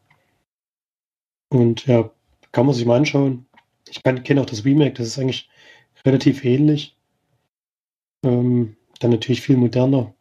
[1.51, 2.11] Und ja,
[2.53, 3.47] kann man sich mal anschauen.
[3.89, 5.49] Ich kenne auch das Remake, das ist eigentlich
[6.05, 6.97] relativ ähnlich.
[8.25, 10.15] Ähm, dann natürlich viel moderner,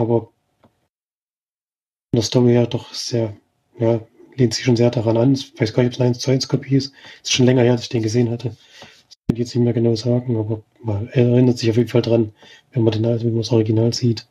[0.00, 3.36] aber von der Story her doch sehr,
[3.78, 4.00] ja,
[4.36, 5.32] lehnt sich schon sehr daran an.
[5.34, 6.92] Ich weiß gar nicht, ob es eine 1 zu 1 Kopie ist.
[7.22, 8.48] Ist schon länger her, dass ich den gesehen hatte.
[8.48, 12.02] Das kann ich jetzt nicht mehr genau sagen, aber man erinnert sich auf jeden Fall
[12.02, 12.32] dran,
[12.72, 14.26] wenn man, den, wenn man das Original sieht.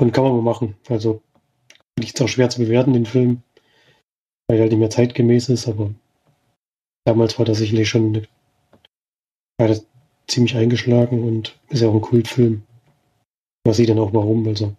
[0.00, 0.76] Und kann man mal machen.
[0.88, 1.22] Also
[1.98, 3.42] liegt es auch schwer zu bewerten, den Film,
[4.48, 5.94] weil er halt nicht mehr zeitgemäß ist, aber
[7.06, 8.26] damals war das sicherlich schon
[9.58, 9.80] eine,
[10.26, 12.64] ziemlich eingeschlagen und ist ja auch ein Kultfilm.
[13.66, 14.76] Man sieht dann auch warum, also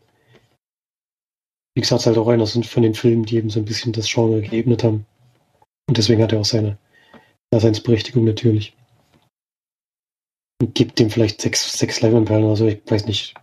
[1.75, 4.07] wie gesagt, ist halt auch einer von den Filmen, die eben so ein bisschen das
[4.07, 5.05] Genre geebnet haben.
[5.87, 6.77] Und deswegen hat er auch seine
[7.51, 8.75] Daseinsberechtigung natürlich.
[10.61, 13.33] Und gibt dem vielleicht sechs, sechs Leinwandperlen oder so, ich weiß nicht.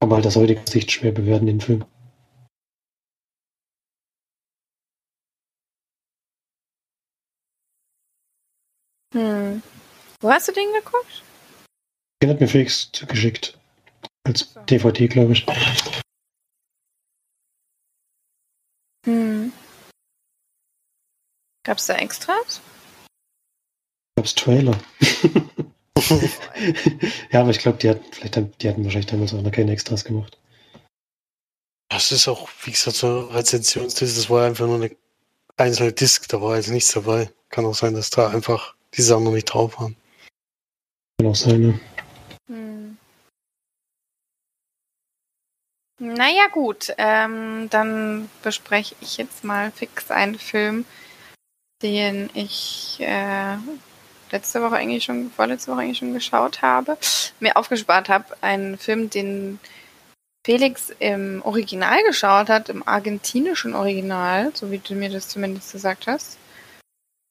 [0.00, 1.84] Kann man halt aus heutiger Sicht schwer bewerten, den Film.
[9.14, 9.62] Hm.
[10.20, 11.22] Wo hast du den geguckt?
[12.22, 13.58] Den hat mir Felix zugeschickt.
[14.26, 15.46] Als DVD, glaube ich.
[19.06, 19.52] Hm.
[21.64, 22.60] Gab es da Extras?
[24.16, 24.76] Gab's Trailer.
[27.30, 29.70] ja, aber ich glaube, die hatten vielleicht haben, die hatten wahrscheinlich damals auch noch keine
[29.70, 30.40] Extras gemacht.
[31.88, 34.90] Das ist auch, wie gesagt, so Rezensionsdisk, das war einfach nur eine
[35.56, 37.30] einzelne Disk, da war jetzt nichts dabei.
[37.50, 39.94] Kann auch sein, dass da einfach die Sachen noch nicht drauf waren.
[41.20, 41.80] Kann auch sein, ne?
[45.98, 46.92] Naja, gut.
[46.98, 50.84] Ähm, dann bespreche ich jetzt mal fix einen Film,
[51.82, 53.56] den ich äh,
[54.30, 56.98] letzte Woche eigentlich schon, vorletzte Woche eigentlich schon geschaut habe,
[57.40, 58.36] mir aufgespart habe.
[58.42, 59.58] Einen Film, den
[60.44, 66.06] Felix im Original geschaut hat, im argentinischen Original, so wie du mir das zumindest gesagt
[66.06, 66.38] hast.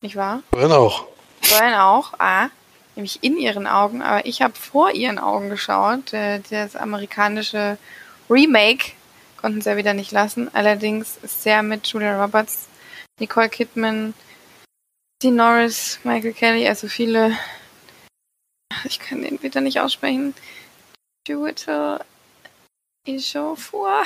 [0.01, 0.41] Nicht wahr?
[0.51, 1.08] Vorhin auch.
[1.41, 2.49] Vorhin auch, ah,
[2.95, 6.13] nämlich in ihren Augen, aber ich habe vor ihren Augen geschaut.
[6.13, 7.78] Äh, das amerikanische
[8.29, 8.91] Remake
[9.38, 10.53] konnten sie ja wieder nicht lassen.
[10.53, 12.67] Allerdings sehr mit Julia Roberts,
[13.19, 14.13] Nicole Kidman,
[15.21, 17.38] Dean Norris, Michael Kelly, also viele.
[18.83, 20.33] Ich kann den wieder nicht aussprechen.
[21.27, 21.99] Juito
[23.07, 24.03] Ejiofor.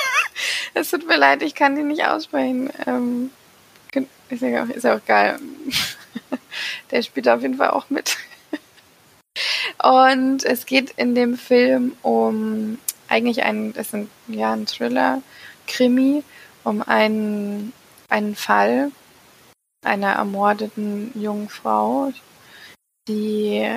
[0.74, 2.70] es tut mir leid, ich kann den nicht aussprechen.
[2.86, 3.30] Ähm,
[4.30, 5.38] ist ja auch, ist ja auch geil.
[6.90, 8.16] Der spielt auf jeden Fall auch mit.
[9.82, 12.78] Und es geht in dem Film um
[13.10, 13.94] eigentlich ein, ist
[14.28, 15.22] ja, ein Thriller,
[15.66, 16.22] Krimi,
[16.64, 17.72] um einen,
[18.08, 18.90] einen Fall
[19.84, 22.12] einer ermordeten jungen Frau,
[23.08, 23.76] die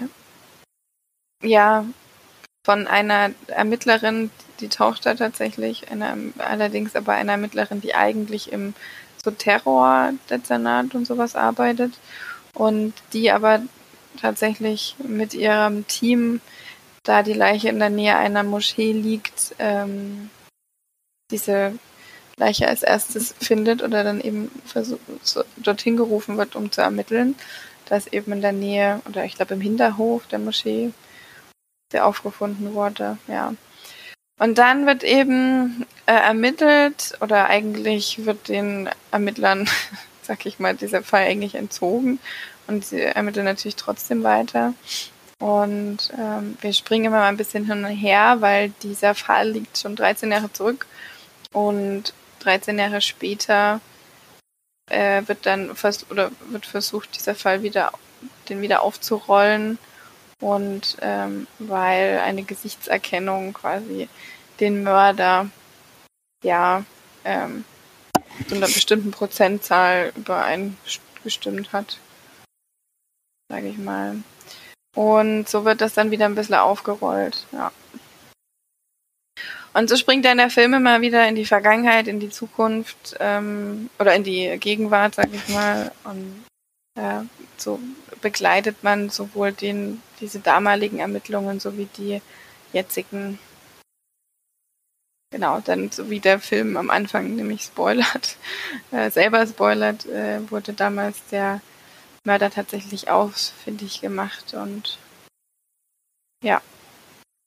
[1.42, 1.86] ja
[2.66, 8.74] von einer Ermittlerin, die taucht da tatsächlich, einer, allerdings aber einer Ermittlerin, die eigentlich im
[9.24, 11.94] so Terror-Dezernat und sowas arbeitet
[12.54, 13.62] und die aber
[14.20, 16.42] tatsächlich mit ihrem Team,
[17.04, 20.30] da die Leiche in der Nähe einer Moschee liegt, ähm,
[21.32, 21.78] diese
[22.38, 27.36] Leiche als erstes findet oder dann eben versuch, so, dorthin gerufen wird, um zu ermitteln,
[27.86, 30.92] dass eben in der Nähe oder ich glaube im Hinterhof der Moschee
[31.92, 33.54] der aufgefunden wurde, ja.
[34.40, 39.70] Und dann wird eben äh, ermittelt oder eigentlich wird den Ermittlern,
[40.24, 42.20] sag ich mal, dieser Fall eigentlich entzogen
[42.66, 44.74] und sie ermitteln natürlich trotzdem weiter.
[45.44, 49.78] Und ähm, wir springen immer mal ein bisschen hin und her, weil dieser Fall liegt
[49.78, 50.88] schon 13 Jahre zurück
[51.52, 53.82] und 13 Jahre später
[54.90, 57.92] äh, wird dann fast oder wird versucht, dieser Fall wieder
[58.48, 59.80] den wieder aufzurollen
[60.40, 64.08] und ähm, weil eine Gesichtserkennung quasi
[64.62, 65.50] den Mörder
[66.42, 66.86] ja
[67.26, 67.66] ähm,
[68.48, 72.00] zu einer bestimmten Prozentzahl übereingestimmt hat,
[73.50, 74.24] sage ich mal.
[74.96, 77.72] Und so wird das dann wieder ein bisschen aufgerollt, ja.
[79.74, 83.90] Und so springt dann der Film immer wieder in die Vergangenheit, in die Zukunft ähm,
[83.98, 85.92] oder in die Gegenwart, sag ich mal.
[86.04, 86.46] Und
[86.96, 87.26] ja,
[87.58, 87.80] so
[88.22, 92.22] begleitet man sowohl den, diese damaligen Ermittlungen sowie die
[92.72, 93.40] jetzigen.
[95.32, 98.38] Genau, dann so wie der Film am Anfang nämlich spoilert,
[98.92, 101.62] äh, selber spoilert, äh, wurde damals der
[102.26, 104.98] Mörder tatsächlich ausfindig gemacht und
[106.44, 106.62] ja,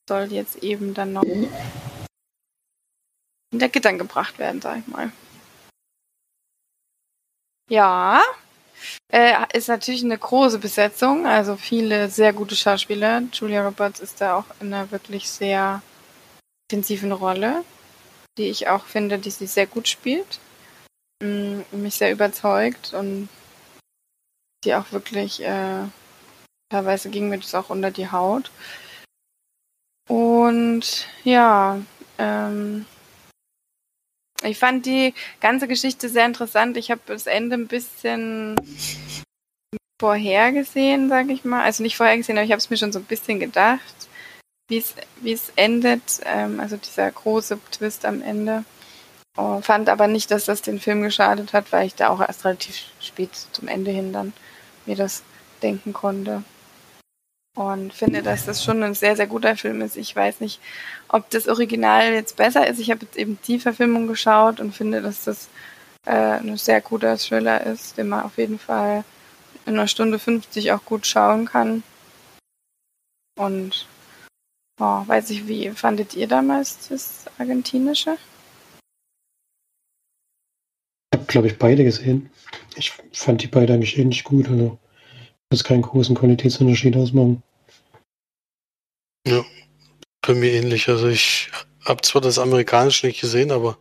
[0.08, 1.24] soll jetzt eben dann noch
[3.50, 5.12] hinter Gittern gebracht werden, sag ich mal.
[7.70, 8.22] Ja,
[9.12, 13.22] äh, ist natürlich eine große Besetzung, also viele sehr gute Schauspieler.
[13.32, 15.82] Julia Roberts ist da auch in einer wirklich sehr
[16.70, 17.64] intensiven Rolle,
[18.38, 20.38] die ich auch finde, die sie sehr gut spielt.
[21.22, 23.28] Mm, mich sehr überzeugt und
[24.66, 25.84] die auch wirklich, äh,
[26.70, 28.50] teilweise ging mir das auch unter die Haut.
[30.08, 31.80] Und ja,
[32.18, 32.84] ähm,
[34.42, 36.76] ich fand die ganze Geschichte sehr interessant.
[36.76, 38.56] Ich habe das Ende ein bisschen
[40.00, 41.64] vorhergesehen, sage ich mal.
[41.64, 44.08] Also nicht vorhergesehen, aber ich habe es mir schon so ein bisschen gedacht,
[44.68, 44.78] wie
[45.32, 46.20] es endet.
[46.24, 48.64] Ähm, also dieser große Twist am Ende.
[49.38, 52.44] Oh, fand aber nicht, dass das den Film geschadet hat, weil ich da auch erst
[52.44, 54.32] relativ spät zum Ende hin dann
[54.86, 55.22] mir das
[55.62, 56.42] denken konnte
[57.56, 59.96] und finde, dass das schon ein sehr, sehr guter Film ist.
[59.96, 60.60] Ich weiß nicht,
[61.08, 62.78] ob das Original jetzt besser ist.
[62.78, 65.48] Ich habe jetzt eben die Verfilmung geschaut und finde, dass das
[66.04, 69.04] äh, ein sehr guter Thriller ist, den man auf jeden Fall
[69.64, 71.82] in einer Stunde 50 auch gut schauen kann.
[73.38, 73.86] Und
[74.78, 78.18] oh, weiß ich, wie fandet ihr damals das Argentinische?
[81.10, 82.30] Ich habe, glaube ich, beide gesehen.
[82.76, 84.48] Ich fand die beide eigentlich ähnlich gut.
[84.48, 84.78] Also
[85.50, 87.42] das keinen großen Qualitätsunterschied ausmachen.
[89.26, 89.44] Ja,
[90.22, 90.88] bei mir ähnlich.
[90.88, 91.50] Also ich
[91.84, 93.78] habe zwar das amerikanische nicht gesehen, aber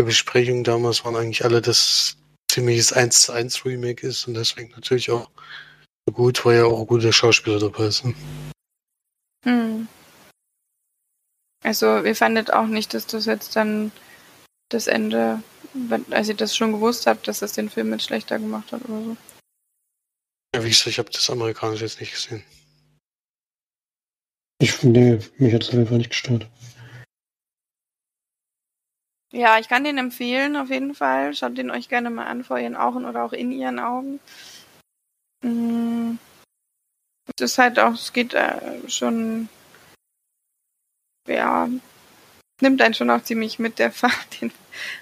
[0.00, 2.16] die Besprechungen damals waren eigentlich alle, dass
[2.50, 5.30] ziemliches 1 zu 1 Remake ist und deswegen natürlich auch
[6.12, 8.14] gut, weil ja auch gute Schauspieler dabei sind.
[9.44, 9.88] Hm.
[11.64, 13.92] Also ihr fandet auch nicht, dass das jetzt dann
[14.68, 15.42] das Ende,
[16.10, 19.02] als ihr das schon gewusst habt, dass das den Film jetzt schlechter gemacht hat oder
[19.02, 19.16] so?
[20.54, 22.44] Ja, wie gesagt, ich habe das amerikanische jetzt nicht gesehen.
[24.60, 26.46] Ich finde, mich hat es einfach nicht gestört.
[29.32, 31.34] Ja, ich kann den empfehlen, auf jeden Fall.
[31.34, 34.20] Schaut den euch gerne mal an vor ihren Augen oder auch in ihren Augen.
[35.42, 36.18] Mm.
[37.34, 39.48] Es ist halt auch, es geht äh, schon,
[41.26, 41.68] ja,
[42.62, 44.14] nimmt einen schon auch ziemlich mit der Fahrt.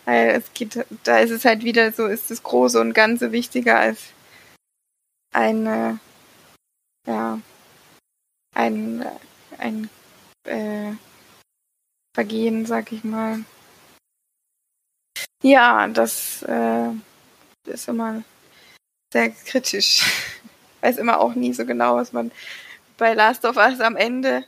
[0.04, 4.00] Es geht, da ist es halt wieder so, ist das Große und Ganze wichtiger als
[5.32, 6.00] eine,
[7.06, 7.38] ja,
[8.54, 9.06] ein
[9.60, 9.90] ein
[10.44, 10.92] äh,
[12.14, 13.44] Vergehen, sag ich mal.
[15.42, 16.90] Ja, das äh,
[17.66, 18.24] ist immer
[19.12, 20.02] sehr kritisch.
[20.80, 22.32] Weiß immer auch nie so genau, was man
[22.96, 24.44] bei Last of Us am Ende.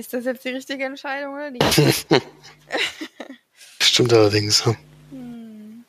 [0.00, 2.06] Ist das jetzt die richtige Entscheidung oder nicht?
[3.82, 4.64] Stimmt allerdings.
[4.64, 4.76] Ja,
[5.10, 5.84] hm.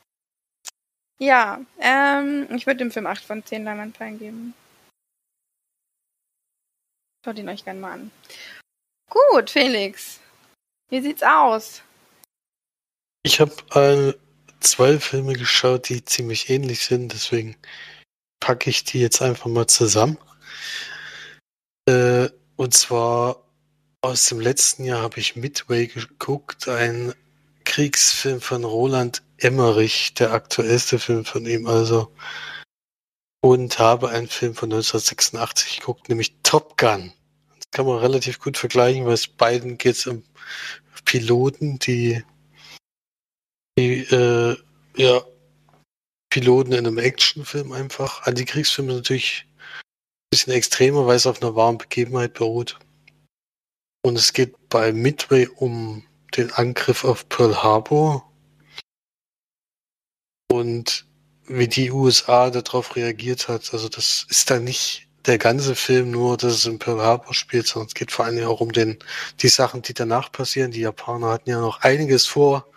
[1.17, 4.53] ja ähm, ich würde dem Film 8 von 10 Leinwandperlen geben.
[7.23, 8.11] Schaut ihn euch gerne mal an.
[9.09, 10.19] Gut, Felix.
[10.89, 11.81] Wie sieht's aus?
[13.23, 14.13] Ich habe äh,
[14.59, 17.55] zwei Filme geschaut, die ziemlich ähnlich sind, deswegen
[18.41, 20.17] packe ich die jetzt einfach mal zusammen.
[21.87, 23.41] Äh, und zwar
[24.01, 27.13] aus dem letzten Jahr habe ich Midway geguckt, ein
[27.63, 32.11] Kriegsfilm von Roland Emmerich, der aktuellste Film von ihm, also.
[33.43, 37.13] Und habe einen Film von 1986 geguckt, nämlich Top Gun.
[37.55, 40.23] Das kann man relativ gut vergleichen, weil es beiden geht um
[41.05, 42.23] Piloten, die,
[43.77, 44.57] die äh,
[44.95, 45.21] ja,
[46.29, 48.23] Piloten in einem Actionfilm einfach.
[48.27, 52.77] Antikriegsfilm ist natürlich ein bisschen extremer, weil es auf einer wahren Begebenheit beruht.
[54.03, 56.03] Und es geht bei Midway um
[56.35, 58.31] den Angriff auf Pearl Harbor
[60.51, 61.05] und
[61.45, 63.73] wie die USA darauf reagiert hat.
[63.73, 67.67] Also das ist da nicht der ganze Film nur, dass es in Pearl Harbor spielt,
[67.67, 68.97] sondern es geht vor allem auch um den,
[69.41, 70.71] die Sachen, die danach passieren.
[70.71, 72.67] Die Japaner hatten ja noch einiges vor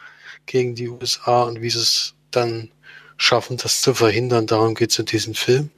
[0.46, 2.70] gegen die USA und wie sie es dann
[3.16, 4.46] schaffen, das zu verhindern.
[4.46, 5.70] Darum geht es in diesem Film.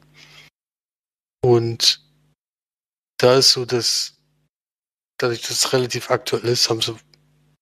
[1.41, 2.03] Und
[3.17, 4.16] da ist so, dass
[5.17, 6.95] dadurch, dass es relativ aktuell ist, haben sie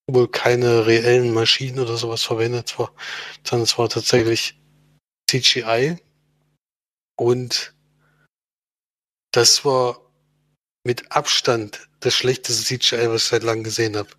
[0.08, 2.76] wohl keine reellen Maschinen oder sowas verwendet,
[3.44, 4.60] sondern es war tatsächlich
[5.28, 5.98] CGI.
[7.18, 7.74] Und
[9.32, 10.00] das war
[10.84, 14.10] mit Abstand das schlechteste CGI, was ich seit langem gesehen habe.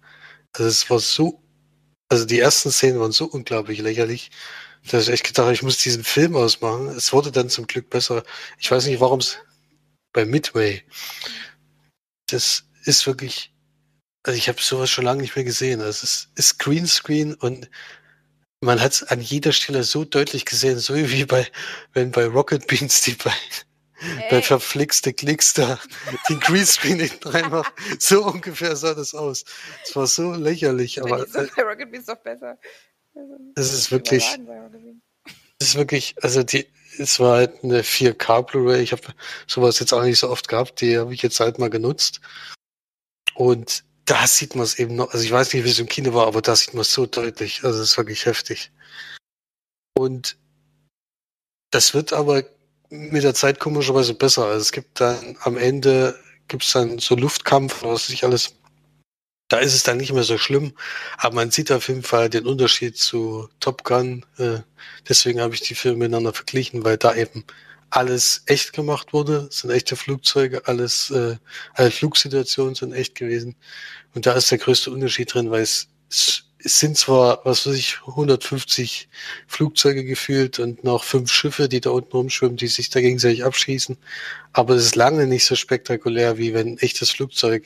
[0.54, 1.42] Also es war so,
[2.10, 4.32] also die ersten Szenen waren so unglaublich lächerlich,
[4.90, 6.88] dass ich echt gedacht habe, ich muss diesen Film ausmachen.
[6.90, 8.24] Es wurde dann zum Glück besser.
[8.60, 9.38] Ich weiß nicht, warum es
[10.14, 10.84] bei Midway.
[12.30, 13.54] Das ist wirklich,
[14.24, 15.82] also ich habe sowas schon lange nicht mehr gesehen.
[15.82, 17.70] Also es ist Greenscreen und
[18.62, 21.48] man hat es an jeder Stelle so deutlich gesehen, so wie bei,
[21.94, 23.34] wenn bei Rocket Beans die bei,
[24.30, 25.80] bei verflixte Klicks da
[26.30, 27.74] den Greenscreen hinten reinmacht.
[28.00, 29.44] So ungefähr sah das aus.
[29.84, 31.28] Es war so lächerlich, aber.
[31.28, 32.58] So bei Rocket Beans doch besser.
[33.56, 34.38] Es ist wirklich,
[35.60, 36.68] es ist wirklich, also die,
[37.00, 38.82] es war halt eine 4K Blu-ray.
[38.82, 39.02] Ich habe
[39.48, 40.82] sowas jetzt auch nicht so oft gehabt.
[40.82, 42.22] Die habe ich jetzt halt mal genutzt.
[43.38, 45.14] Und da sieht man es eben noch.
[45.14, 47.06] Also ich weiß nicht, wie es im Kino war, aber da sieht man es so
[47.06, 47.64] deutlich.
[47.64, 48.72] Also es ist wirklich heftig.
[49.96, 50.38] Und
[51.70, 52.44] das wird aber
[52.90, 54.46] mit der Zeit komischerweise besser.
[54.46, 58.56] Also es gibt dann am Ende gibt es dann so Luftkampf, was sich alles
[59.50, 60.74] da ist es dann nicht mehr so schlimm.
[61.18, 64.26] Aber man sieht auf jeden Fall den Unterschied zu Top Gun.
[64.38, 64.60] Äh,
[65.08, 67.46] deswegen habe ich die Filme miteinander verglichen, weil da eben
[67.90, 69.48] alles echt gemacht wurde.
[69.50, 71.38] Es sind echte Flugzeuge, alles, äh,
[71.74, 73.56] alle Flugsituationen sind echt gewesen.
[74.14, 78.00] Und da ist der größte Unterschied drin, weil es, es, sind zwar, was weiß ich,
[78.08, 79.08] 150
[79.48, 83.98] Flugzeuge gefühlt und noch fünf Schiffe, die da unten rumschwimmen, die sich da gegenseitig abschießen.
[84.54, 87.64] Aber es ist lange nicht so spektakulär, wie wenn ein echtes Flugzeug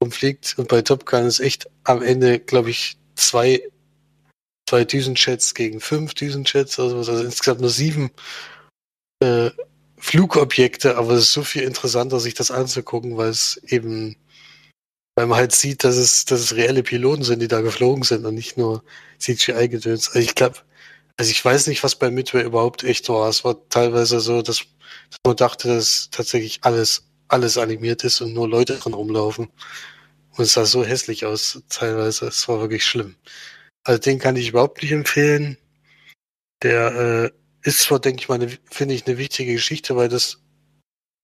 [0.00, 0.54] rumfliegt.
[0.58, 3.62] Und bei Top Gun ist echt am Ende, glaube ich, zwei,
[4.68, 8.10] zwei Düsenjets gegen fünf Düsenjets, also, also insgesamt nur sieben
[9.20, 9.50] äh,
[9.98, 14.16] Flugobjekte, aber es ist so viel interessanter, sich das anzugucken, weil es eben,
[15.16, 18.24] weil man halt sieht, dass es, dass es reelle Piloten sind, die da geflogen sind
[18.24, 18.82] und nicht nur
[19.18, 20.08] CGI-Gedöns.
[20.08, 20.58] Also ich glaube,
[21.18, 23.28] also ich weiß nicht, was bei Midway überhaupt echt war.
[23.28, 24.58] Es war teilweise so, dass,
[25.10, 29.50] dass man dachte, dass tatsächlich alles alles animiert ist und nur Leute drin rumlaufen.
[30.36, 32.26] Und es sah so hässlich aus, teilweise.
[32.26, 33.16] Es war wirklich schlimm.
[33.84, 35.56] Also den kann ich überhaupt nicht empfehlen.
[36.62, 37.30] Der äh,
[37.62, 40.38] ist zwar, denke ich mal, finde ich, eine wichtige Geschichte, weil das,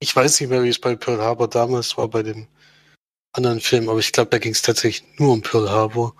[0.00, 2.48] ich weiß nicht mehr, wie es bei Pearl Harbor damals war, bei dem
[3.32, 6.14] anderen Film, aber ich glaube, da ging es tatsächlich nur um Pearl Harbor.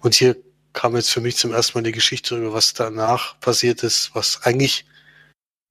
[0.00, 0.36] Und hier
[0.72, 4.42] kam jetzt für mich zum ersten Mal die Geschichte über was danach passiert ist, was
[4.42, 4.86] eigentlich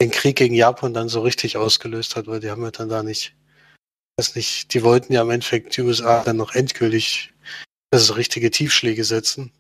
[0.02, 3.04] den Krieg gegen Japan dann so richtig ausgelöst hat, weil die haben ja dann da
[3.04, 3.36] nicht
[4.22, 7.34] weiß nicht, die wollten ja im Endeffekt die USA dann noch endgültig
[7.92, 9.52] also richtige Tiefschläge setzen.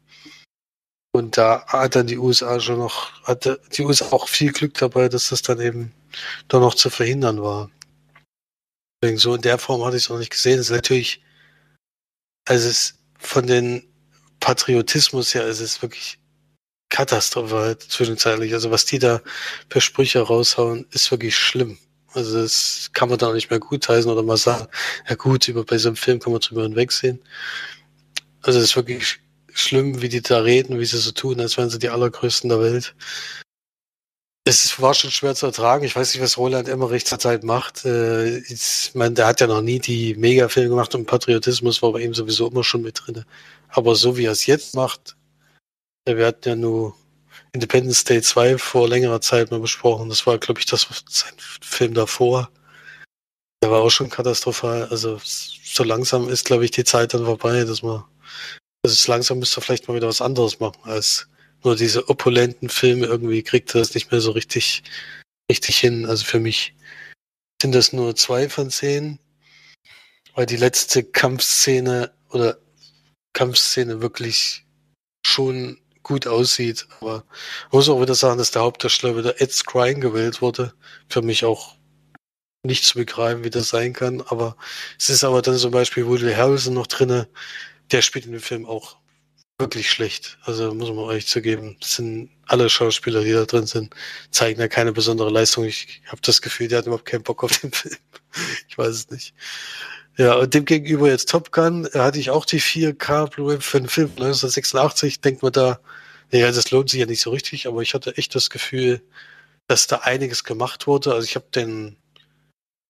[1.13, 5.09] Und da hat dann die USA schon noch, hatte die USA auch viel Glück dabei,
[5.09, 5.93] dass das dann eben
[6.47, 7.69] doch noch zu verhindern war.
[9.01, 10.59] Deswegen so in der Form hatte ich es noch nicht gesehen.
[10.59, 11.21] Es ist natürlich,
[12.47, 13.83] also es ist von den
[14.39, 16.17] Patriotismus her, es ist wirklich
[16.89, 18.53] katastrophal zwischenzeitlich.
[18.53, 19.21] Also was die da
[19.69, 21.77] für Sprüche raushauen, ist wirklich schlimm.
[22.13, 24.67] Also das kann man da nicht mehr gutheißen oder mal sagen,
[25.07, 27.21] ja gut, über, bei so einem Film kann man drüber hinwegsehen.
[28.41, 29.19] Also es ist wirklich
[29.53, 32.61] schlimm, wie die da reden, wie sie so tun, als wären sie die allergrößten der
[32.61, 32.95] Welt.
[34.43, 35.85] Es war schon schwer zu ertragen.
[35.85, 37.85] Ich weiß nicht, was Roland Emmerich zurzeit macht.
[37.85, 42.01] Äh, ich meine, der hat ja noch nie die Mega-Filme gemacht und Patriotismus war bei
[42.01, 43.23] ihm sowieso immer schon mit drin.
[43.69, 45.15] Aber so wie er es jetzt macht,
[46.05, 46.95] wir hatten ja nur
[47.53, 50.09] Independence Day 2 vor längerer Zeit mal besprochen.
[50.09, 52.49] Das war, glaube ich, das sein Film davor.
[53.63, 54.85] Der war auch schon katastrophal.
[54.89, 58.03] Also so langsam ist, glaube ich, die Zeit dann vorbei, dass man,
[58.83, 61.27] also langsam müsste er vielleicht mal wieder was anderes machen, als
[61.63, 64.83] nur diese opulenten Filme irgendwie kriegt er das nicht mehr so richtig,
[65.51, 66.05] richtig hin.
[66.05, 66.73] Also für mich
[67.61, 69.19] sind das nur zwei von zehn,
[70.33, 72.57] weil die letzte Kampfszene oder
[73.33, 74.65] Kampfszene wirklich
[75.25, 76.87] schon gut aussieht.
[76.99, 77.23] Aber
[77.67, 80.73] ich muss auch wieder sagen, dass der Hauptdarsteller wieder Ed Skrein gewählt wurde.
[81.07, 81.75] Für mich auch
[82.63, 84.21] nicht zu begreifen, wie das sein kann.
[84.21, 84.57] Aber
[84.97, 87.27] es ist aber dann zum Beispiel Woody Harrelson noch drinne.
[87.91, 88.97] Der spielt in dem Film auch
[89.59, 90.37] wirklich schlecht.
[90.43, 91.77] Also muss man euch zugeben.
[91.79, 93.93] Das sind alle Schauspieler, die da drin sind,
[94.31, 95.65] zeigen da keine besondere Leistung.
[95.65, 97.95] Ich habe das Gefühl, die hat überhaupt keinen Bock auf den Film.
[98.67, 99.33] ich weiß es nicht.
[100.17, 103.79] Ja, und dem gegenüber jetzt Top Gun, da hatte ich auch die 4K Blu-ray für
[103.79, 105.21] den Film 1986.
[105.21, 105.79] Denkt man da,
[106.31, 109.01] naja, das lohnt sich ja nicht so richtig, aber ich hatte echt das Gefühl,
[109.67, 111.13] dass da einiges gemacht wurde.
[111.13, 111.97] Also ich habe den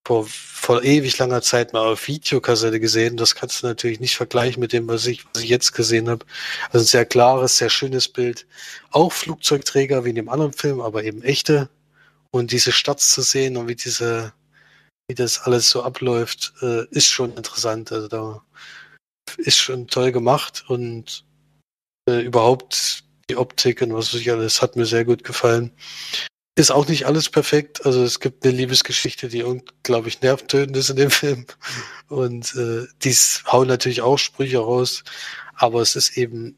[0.05, 3.17] vor, vor ewig langer Zeit mal auf Videokassette gesehen.
[3.17, 6.25] Das kannst du natürlich nicht vergleichen mit dem, was ich, was ich jetzt gesehen habe.
[6.71, 8.47] Also ein sehr klares, sehr schönes Bild.
[8.91, 11.69] Auch Flugzeugträger wie in dem anderen Film, aber eben echte.
[12.31, 14.33] Und diese Stadt zu sehen und wie diese,
[15.07, 17.91] wie das alles so abläuft, äh, ist schon interessant.
[17.91, 18.41] Also da
[19.37, 21.25] ist schon toll gemacht und
[22.09, 25.71] äh, überhaupt die Optik und was weiß ich alles hat mir sehr gut gefallen.
[26.55, 27.85] Ist auch nicht alles perfekt.
[27.85, 31.45] Also es gibt eine Liebesgeschichte, die unglaublich nervtötend ist in dem Film.
[32.09, 35.03] Und äh, dies hauen natürlich auch Sprüche raus.
[35.55, 36.57] Aber es ist eben,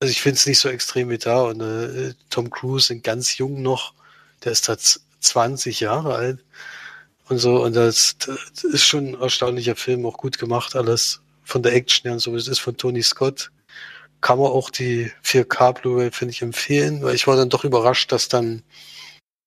[0.00, 1.42] also ich finde es nicht so extrem wie da.
[1.42, 3.92] Und äh, Tom Cruise sind ganz jung noch.
[4.44, 6.44] Der ist da 20 Jahre alt.
[7.28, 11.62] Und so, und das, das ist schon ein erstaunlicher Film, auch gut gemacht, alles von
[11.62, 13.50] der Action her und so, wie es ist von Tony Scott
[14.20, 18.12] kann man auch die 4K Blu-ray, finde ich, empfehlen, weil ich war dann doch überrascht,
[18.12, 18.62] dass dann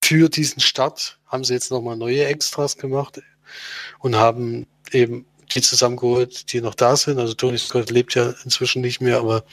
[0.03, 3.21] für diesen Start haben sie jetzt nochmal neue Extras gemacht
[3.99, 7.19] und haben eben die zusammengeholt, die noch da sind.
[7.19, 9.43] Also Tony Scott lebt ja inzwischen nicht mehr, aber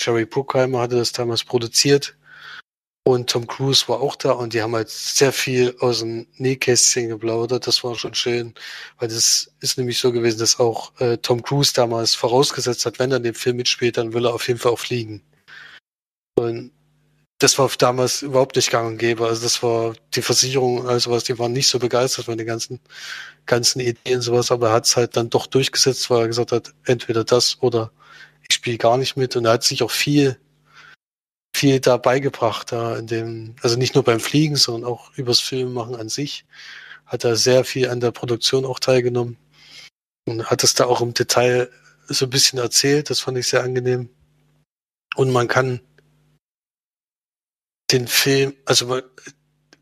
[0.00, 2.16] Jerry Bruckheimer hatte das damals produziert
[3.06, 7.08] und Tom Cruise war auch da und die haben halt sehr viel aus dem Nähkästchen
[7.08, 7.66] geplaudert.
[7.66, 8.54] Das war schon schön,
[8.98, 13.10] weil das ist nämlich so gewesen, dass auch äh, Tom Cruise damals vorausgesetzt hat, wenn
[13.10, 15.22] er in dem Film mitspielt, dann will er auf jeden Fall auch fliegen.
[16.36, 16.72] Und
[17.38, 19.26] das war damals überhaupt nicht gang und gäbe.
[19.26, 22.80] Also das war die Versicherung, also was, die waren nicht so begeistert von den ganzen,
[23.44, 26.52] ganzen Ideen und sowas, aber er hat es halt dann doch durchgesetzt, weil er gesagt
[26.52, 27.92] hat, entweder das oder
[28.48, 29.36] ich spiele gar nicht mit.
[29.36, 30.38] Und er hat sich auch viel
[31.54, 35.94] viel da beigebracht, da in dem, also nicht nur beim Fliegen, sondern auch übers Filmmachen
[35.94, 36.44] an sich.
[37.06, 39.36] Hat er sehr viel an der Produktion auch teilgenommen
[40.26, 41.70] und hat es da auch im Detail
[42.08, 43.08] so ein bisschen erzählt.
[43.08, 44.08] Das fand ich sehr angenehm.
[45.14, 45.80] Und man kann
[47.92, 49.00] den Film, also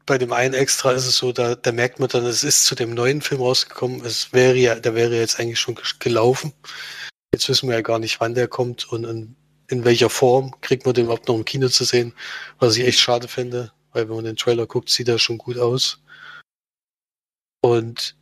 [0.05, 2.75] bei dem einen Extra ist es so, da, da merkt man dann, es ist zu
[2.75, 4.05] dem neuen Film rausgekommen.
[4.05, 6.53] Es wäre ja, der wäre jetzt eigentlich schon gelaufen.
[7.33, 9.37] Jetzt wissen wir ja gar nicht, wann der kommt und, und
[9.73, 12.13] in welcher Form kriegt man den überhaupt noch im Kino zu sehen,
[12.59, 15.59] was ich echt schade finde, weil wenn man den Trailer guckt, sieht er schon gut
[15.59, 16.03] aus.
[17.63, 18.17] Und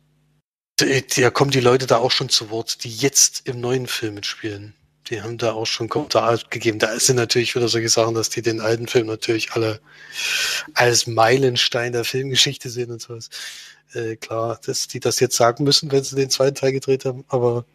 [0.77, 4.73] da kommen die Leute da auch schon zu Wort, die jetzt im neuen Film mitspielen.
[5.09, 6.79] Die haben da auch schon Kommentare gegeben.
[6.79, 9.81] Da sind natürlich wieder solche Sachen, dass die den alten Film natürlich alle
[10.73, 13.29] als Meilenstein der Filmgeschichte sehen und sowas.
[13.93, 17.25] Äh, klar, dass die das jetzt sagen müssen, wenn sie den zweiten Teil gedreht haben,
[17.27, 17.65] aber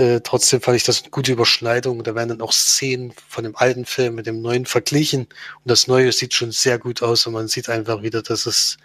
[0.00, 2.02] äh, trotzdem fand ich das eine gute Überschneidung.
[2.02, 5.26] Da werden dann auch Szenen von dem alten Film mit dem neuen verglichen.
[5.26, 8.78] Und das neue sieht schon sehr gut aus und man sieht einfach wieder, dass es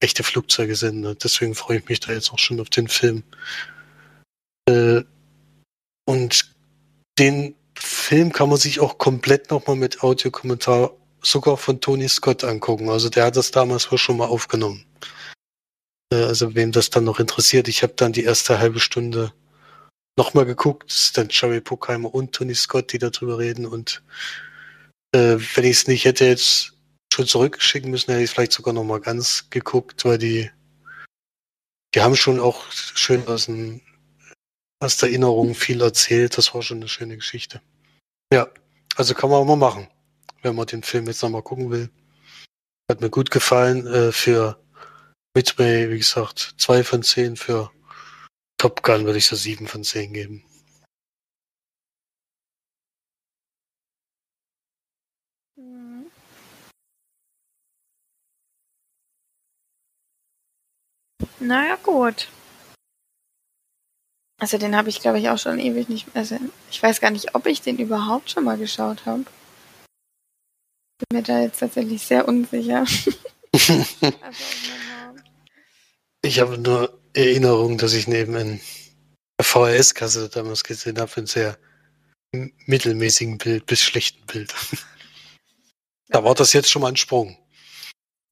[0.00, 1.04] echte Flugzeuge sind.
[1.04, 3.22] Und deswegen freue ich mich da jetzt auch schon auf den Film.
[4.66, 5.02] Äh,
[6.06, 6.54] und
[7.18, 12.88] den Film kann man sich auch komplett nochmal mit Audiokommentar sogar von Tony Scott angucken.
[12.88, 14.86] Also der hat das damals wohl schon mal aufgenommen.
[16.10, 19.34] Äh, also wem das dann noch interessiert, ich habe dann die erste halbe Stunde
[20.20, 21.16] nochmal geguckt.
[21.16, 23.64] Dann Jerry Puckheimer und Tony Scott, die darüber reden.
[23.64, 24.02] Und
[25.12, 26.74] äh, wenn ich es nicht hätte jetzt
[27.12, 30.50] schon zurückschicken müssen, hätte ich vielleicht sogar nochmal ganz geguckt, weil die,
[31.94, 33.80] die haben schon auch schön aus, dem,
[34.78, 36.36] aus der Erinnerung viel erzählt.
[36.36, 37.62] Das war schon eine schöne Geschichte.
[38.32, 38.48] Ja,
[38.96, 39.88] also kann man auch mal machen,
[40.42, 41.88] wenn man den Film jetzt nochmal gucken will.
[42.90, 43.86] Hat mir gut gefallen.
[43.86, 44.60] Äh, für
[45.34, 47.70] Midway, wie gesagt, zwei von zehn für
[48.60, 50.44] Top Gun würde ich so sieben von zehn geben.
[55.56, 56.10] Mhm.
[61.38, 62.28] Naja, gut.
[64.38, 66.06] Also den habe ich, glaube ich, auch schon ewig nicht.
[66.12, 66.36] Also
[66.70, 69.24] ich weiß gar nicht, ob ich den überhaupt schon mal geschaut habe.
[70.98, 72.84] Bin mir da jetzt tatsächlich sehr unsicher.
[73.54, 74.44] also,
[76.20, 78.58] ich habe nur Erinnerung, dass ich neben einer
[79.42, 81.56] VHS-Kasse damals gesehen habe, ein sehr
[82.66, 84.54] mittelmäßigen Bild bis schlechten Bild.
[86.08, 87.36] da war das jetzt schon mal ein Sprung.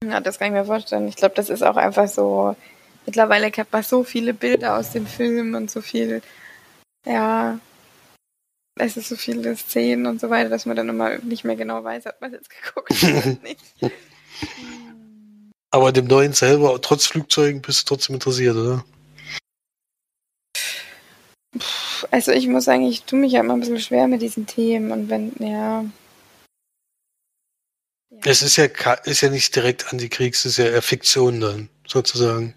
[0.05, 1.09] Ja, das kann ich mir vorstellen.
[1.09, 2.55] Ich glaube, das ist auch einfach so.
[3.07, 6.23] Mittlerweile kennt man so viele Bilder aus dem Film und so viel,
[7.07, 7.59] ja,
[8.79, 11.83] es ist so viele Szenen und so weiter, dass man dann immer nicht mehr genau
[11.83, 13.61] weiß, hat man jetzt geguckt oder nicht.
[15.71, 18.85] Aber dem neuen selber, trotz Flugzeugen, bist du trotzdem interessiert, oder?
[22.11, 24.93] Also ich muss sagen, ich tue mich ja immer ein bisschen schwer mit diesen Themen
[24.93, 25.85] und wenn, ja.
[28.11, 28.19] ja.
[28.25, 32.55] Es ist ja, ist ja nicht direkt Antikriegs, es ist ja eher Fiktion dann, sozusagen.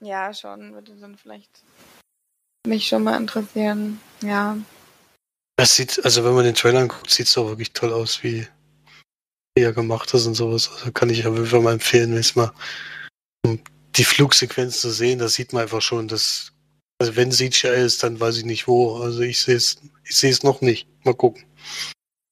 [0.00, 1.62] Ja, schon, würde dann vielleicht
[2.66, 4.56] mich schon mal interessieren, ja.
[5.56, 8.46] Das sieht, also wenn man den Trailer anguckt, sieht es auch wirklich toll aus, wie
[9.54, 10.70] er gemacht ist und sowas.
[10.72, 12.52] Also kann ich auf jeden Fall mal empfehlen, wenn es mal
[13.44, 13.60] um
[13.96, 16.52] die Flugsequenz zu sehen, da sieht man einfach schon, dass,
[16.98, 18.96] also wenn CGI ist, dann weiß ich nicht wo.
[18.96, 20.88] Also ich sehe es, ich sehe es noch nicht.
[21.04, 21.44] Mal gucken.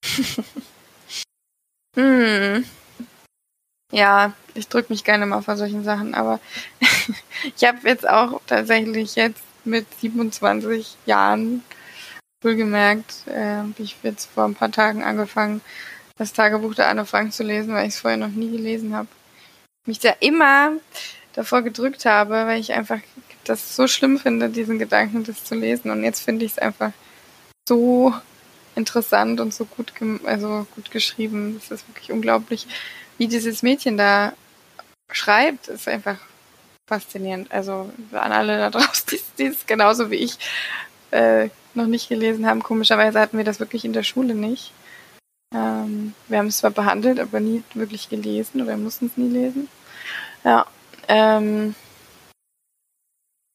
[1.96, 2.64] hm.
[3.92, 6.40] Ja, ich drücke mich gerne mal vor solchen Sachen, aber
[7.56, 11.62] ich habe jetzt auch tatsächlich jetzt mit 27 Jahren
[12.42, 15.60] wohlgemerkt, äh, habe ich jetzt vor ein paar Tagen angefangen,
[16.20, 19.08] das Tagebuch der Anne Frank zu lesen, weil ich es vorher noch nie gelesen habe.
[19.86, 20.72] Mich da immer
[21.32, 22.98] davor gedrückt habe, weil ich einfach
[23.44, 25.90] das so schlimm finde, diesen Gedanken, das zu lesen.
[25.90, 26.92] Und jetzt finde ich es einfach
[27.66, 28.12] so
[28.76, 29.94] interessant und so gut,
[30.26, 31.58] also gut geschrieben.
[31.58, 32.66] Das ist wirklich unglaublich,
[33.16, 34.34] wie dieses Mädchen da
[35.10, 35.68] schreibt.
[35.68, 36.18] Ist einfach
[36.86, 37.50] faszinierend.
[37.50, 40.38] Also an alle da draußen, die, die es genauso wie ich
[41.12, 42.62] äh, noch nicht gelesen haben.
[42.62, 44.74] Komischerweise hatten wir das wirklich in der Schule nicht.
[45.53, 49.68] Ähm, wir haben es zwar behandelt, aber nie wirklich gelesen oder mussten es nie lesen.
[50.44, 50.66] Ja.
[51.09, 51.74] Ähm,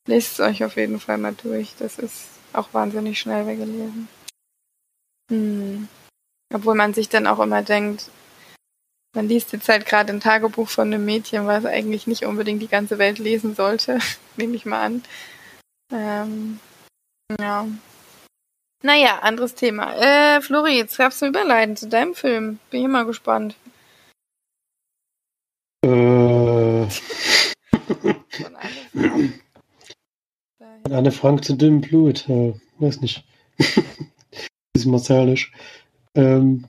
[0.07, 1.75] lest es euch auf jeden Fall mal durch.
[1.79, 4.07] Das ist auch wahnsinnig schnell weggelesen.
[5.31, 5.87] Hm.
[6.53, 8.09] Obwohl man sich dann auch immer denkt,
[9.15, 12.67] man liest jetzt halt gerade ein Tagebuch von einem Mädchen, was eigentlich nicht unbedingt die
[12.67, 13.99] ganze Welt lesen sollte,
[14.35, 15.03] nehme ich mal an.
[15.91, 16.59] Ähm,
[17.39, 17.65] ja.
[18.83, 19.95] Naja, anderes Thema.
[19.95, 22.59] Äh, Flori, jetzt darfst du überleiten zu deinem Film.
[22.69, 23.55] Bin ich mal gespannt.
[25.83, 26.85] Äh.
[30.89, 32.27] Anne Frank zu dünnem Blut.
[32.29, 33.23] Äh, weiß nicht.
[34.73, 35.51] Bisschen martialisch.
[36.15, 36.67] Ähm,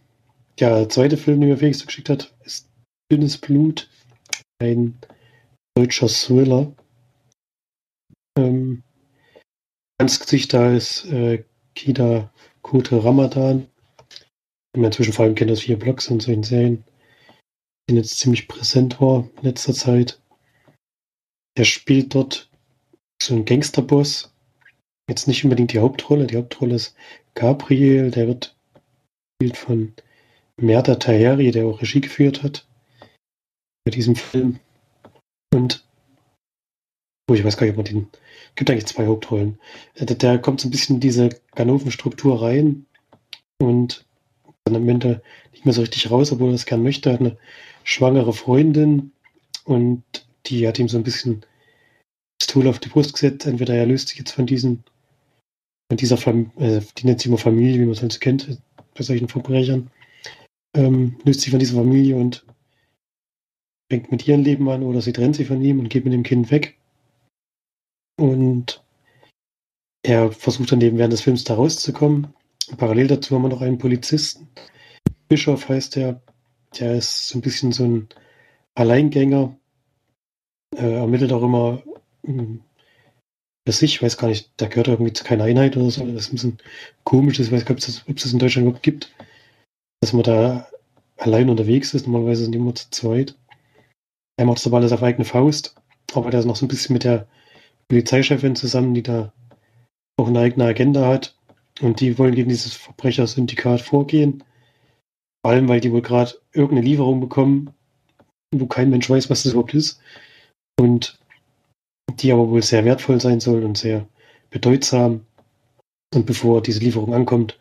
[0.59, 2.69] ja, der zweite Film, den mir Felix geschickt hat, ist
[3.13, 3.89] Dünnes Blut.
[4.59, 4.99] Ein
[5.77, 6.73] deutscher Thriller.
[8.39, 8.83] Ähm,
[9.99, 11.45] ganz Gesicht da ist äh,
[11.77, 13.69] Kida Kute Ramadan.
[14.75, 16.85] Inzwischen vor allem kennt das vier Blogs und solchen Serien,
[17.89, 20.21] die jetzt ziemlich präsent war in letzter Zeit.
[21.57, 22.51] Der spielt dort
[23.23, 24.35] so einen Gangsterboss.
[25.09, 26.27] Jetzt nicht unbedingt die Hauptrolle.
[26.27, 26.97] Die Hauptrolle ist
[27.35, 28.57] Gabriel, der wird
[29.39, 29.95] gespielt von
[30.61, 32.67] Merda Taheri, der auch Regie geführt hat
[33.85, 34.59] bei diesem Film.
[35.55, 35.86] Und
[37.27, 38.09] wo ich weiß gar nicht, ob man den
[38.55, 39.59] gibt eigentlich zwei Hauptrollen.
[39.95, 42.87] Äh, der, der kommt so ein bisschen in diese Ganoven-Struktur rein
[43.59, 44.05] und
[44.65, 45.23] dann am Ende
[45.53, 47.11] nicht mehr so richtig raus, obwohl er das gern möchte.
[47.11, 47.39] Er hat eine
[47.85, 49.13] schwangere Freundin
[49.65, 50.03] und
[50.47, 51.45] die hat ihm so ein bisschen
[52.39, 53.47] das Tool auf die Brust gesetzt.
[53.47, 54.85] Entweder er löst sich jetzt von diesen,
[55.91, 58.61] von dieser Familie, äh, die nennt sich immer Familie, wie man es halt so kennt,
[58.95, 59.91] bei solchen Verbrechern,
[60.75, 62.45] ähm, löst sich von dieser Familie und
[63.91, 66.23] fängt mit ihrem Leben an oder sie trennt sich von ihm und geht mit dem
[66.23, 66.76] Kind weg.
[68.17, 68.83] Und
[70.03, 72.29] er versucht dann eben während des Films da rauszukommen.
[72.77, 74.49] Parallel dazu haben wir noch einen Polizisten.
[75.29, 76.21] Bischof heißt der.
[76.79, 78.09] Der ist so ein bisschen so ein
[78.75, 79.57] Alleingänger.
[80.77, 81.83] Äh, ermittelt auch immer
[82.25, 82.61] hm,
[83.67, 83.97] für sich.
[83.97, 86.05] Ich weiß gar nicht, der gehört irgendwie zu keiner Einheit oder so.
[86.07, 86.59] Das ist ein bisschen
[87.05, 87.39] komisch.
[87.39, 89.15] Ich weiß gar nicht, ob es das in Deutschland überhaupt gibt.
[90.01, 90.69] Dass man da
[91.17, 92.07] allein unterwegs ist.
[92.07, 93.37] Normalerweise sind die immer zu zweit.
[94.39, 95.75] Er macht das aber alles auf eigene Faust.
[96.15, 97.27] Aber der ist noch so ein bisschen mit der
[97.89, 99.33] Polizeichefin zusammen, die da
[100.19, 101.37] auch eine eigene Agenda hat.
[101.81, 104.43] Und die wollen gegen dieses Verbrechersyndikat vorgehen.
[105.45, 107.75] Vor allem, weil die wohl gerade irgendeine Lieferung bekommen,
[108.55, 110.01] wo kein Mensch weiß, was das überhaupt ist.
[110.79, 111.19] Und
[112.21, 114.09] die aber wohl sehr wertvoll sein soll und sehr
[114.51, 115.27] bedeutsam.
[116.15, 117.59] Und bevor diese Lieferung ankommt,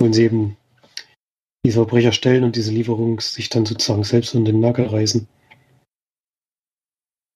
[0.00, 0.56] wollen sie eben
[1.64, 5.28] diese Verbrecher stellen und diese Lieferung sich dann sozusagen selbst unter den Nagel reißen.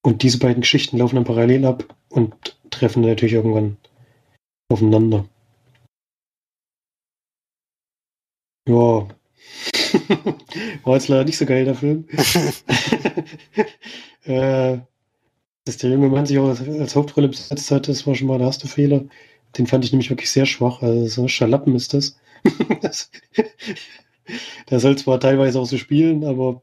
[0.06, 2.32] Und diese beiden Geschichten laufen dann parallel ab und
[2.70, 3.76] treffen natürlich irgendwann
[4.68, 5.28] aufeinander.
[8.68, 8.72] Ja.
[10.84, 12.06] War jetzt leider nicht so geil, der Film.
[14.26, 14.78] äh,
[15.64, 18.38] dass der junge Mann sich auch als, als, Hauptrolle besetzt hat, das war schon mal
[18.38, 19.06] der erste Fehler.
[19.58, 20.82] Den fand ich nämlich wirklich sehr schwach.
[20.82, 22.16] Also so ein Schalappen ist das.
[22.80, 23.10] das
[24.70, 26.62] der soll zwar teilweise auch so spielen, aber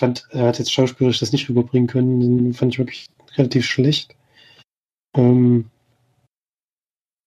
[0.00, 2.20] fand, er hat jetzt schauspielerisch das nicht rüberbringen können.
[2.20, 4.16] Den fand ich wirklich relativ schlecht.
[5.16, 5.70] Ähm,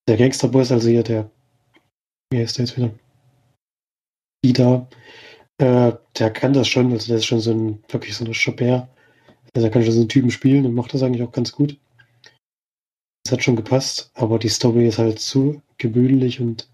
[0.07, 1.31] der Gangsterboss, also hier der
[2.33, 2.91] wie heißt der jetzt wieder?
[4.43, 4.87] Ida.
[5.59, 8.89] Äh, der kann das schon, also der ist schon so ein, wirklich so ein Chabert.
[9.53, 11.77] Also der kann schon so einen Typen spielen und macht das eigentlich auch ganz gut.
[13.23, 16.67] Das hat schon gepasst, aber die Story ist halt zu gewöhnlich und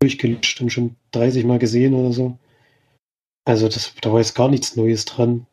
[0.00, 2.38] durchgelutscht und schon 30 Mal gesehen oder so.
[3.46, 5.46] Also das, da war jetzt gar nichts Neues dran.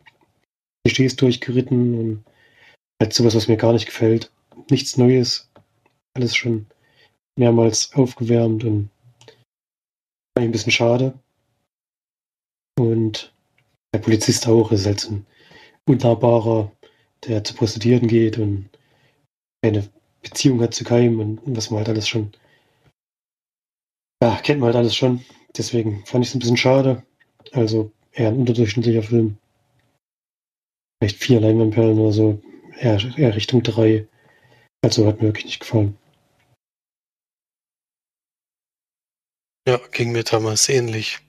[0.85, 2.25] Klischees durchgeritten und
[3.01, 4.31] halt sowas, was mir gar nicht gefällt.
[4.69, 5.49] Nichts Neues.
[6.15, 6.67] Alles schon
[7.37, 8.89] mehrmals aufgewärmt und
[10.37, 11.17] ein bisschen schade.
[12.79, 13.33] Und
[13.93, 15.25] der Polizist auch ist halt so ein
[15.87, 16.71] unnahbarer,
[17.25, 18.69] der zu Prostituierten geht und
[19.63, 19.87] eine
[20.21, 22.31] Beziehung hat zu keinem und was man halt alles schon,
[24.23, 25.23] ja, kennt man halt alles schon.
[25.57, 27.03] Deswegen fand ich es ein bisschen schade.
[27.51, 29.37] Also eher ein unterdurchschnittlicher Film.
[30.99, 32.41] Vielleicht vier Leinwandperlen oder so.
[32.79, 34.07] Eher, eher Richtung drei.
[34.83, 35.97] Also hat mir wirklich nicht gefallen.
[39.67, 41.19] Ja, ging mir damals ähnlich.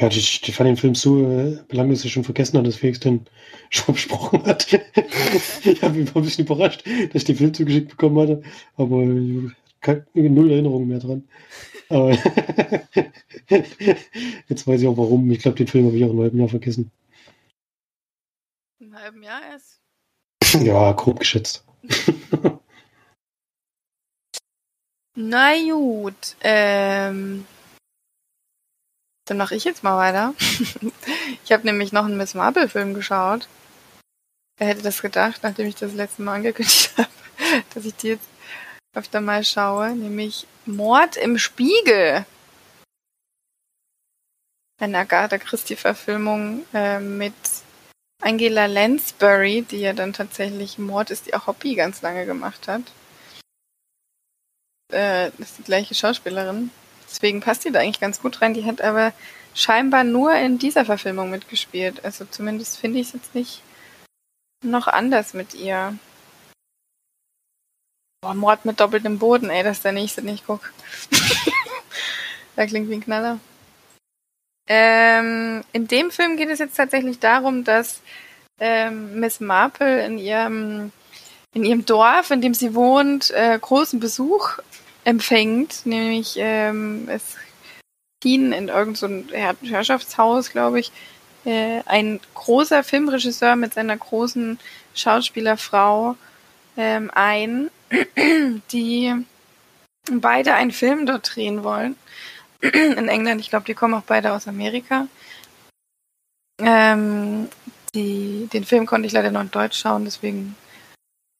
[0.00, 2.76] Ja, die, die fand den Film so äh, belanglos, dass ich schon vergessen habe, dass
[2.76, 3.26] Felix den
[3.70, 4.72] schon besprochen hat.
[5.64, 8.42] ich habe mich ein bisschen überrascht, dass ich den Film zugeschickt bekommen hatte,
[8.76, 9.50] aber äh,
[9.84, 11.28] keine, null Erinnerungen mehr dran.
[11.88, 12.10] Aber
[14.48, 15.30] jetzt weiß ich auch warum.
[15.30, 16.90] Ich glaube, den Film habe ich auch im halben Jahr vergessen.
[18.80, 19.80] Im halben Jahr erst?
[20.62, 21.64] Ja, grob geschätzt.
[25.16, 27.46] Na gut, ähm,
[29.26, 30.34] dann mache ich jetzt mal weiter.
[31.44, 33.48] ich habe nämlich noch einen Miss Marple-Film geschaut.
[34.58, 37.08] Wer hätte das gedacht, nachdem ich das letzte Mal angekündigt habe,
[37.74, 38.33] dass ich die jetzt
[38.94, 42.24] öfter mal schaue, nämlich Mord im Spiegel.
[44.80, 47.34] Eine Agatha Christie-Verfilmung äh, mit
[48.20, 52.82] Angela Lansbury, die ja dann tatsächlich Mord ist ihr Hobby ganz lange gemacht hat.
[54.92, 56.70] Äh, das ist die gleiche Schauspielerin.
[57.08, 58.54] Deswegen passt die da eigentlich ganz gut rein.
[58.54, 59.12] Die hat aber
[59.54, 62.04] scheinbar nur in dieser Verfilmung mitgespielt.
[62.04, 63.62] Also zumindest finde ich es jetzt nicht
[64.62, 65.96] noch anders mit ihr.
[68.24, 70.72] Boah, Mord mit doppeltem Boden, ey, das ist der nächste, den ich guck.
[72.56, 73.38] da klingt wie ein Knaller.
[74.66, 78.00] Ähm, in dem Film geht es jetzt tatsächlich darum, dass
[78.58, 80.90] ähm, Miss Marple in ihrem
[81.52, 84.58] in ihrem Dorf, in dem sie wohnt, äh, großen Besuch
[85.04, 87.36] empfängt, nämlich ähm, es
[88.22, 90.92] schien in irgendein so Herrschaftshaus, glaube ich,
[91.44, 94.58] äh, ein großer Filmregisseur mit seiner großen
[94.94, 96.16] Schauspielerfrau
[96.78, 97.70] ähm, ein,
[98.72, 99.14] die
[100.10, 101.96] beide einen Film dort drehen wollen.
[102.60, 105.08] in England, ich glaube, die kommen auch beide aus Amerika.
[106.60, 107.48] Ähm,
[107.94, 110.56] die, den Film konnte ich leider noch in Deutsch schauen, deswegen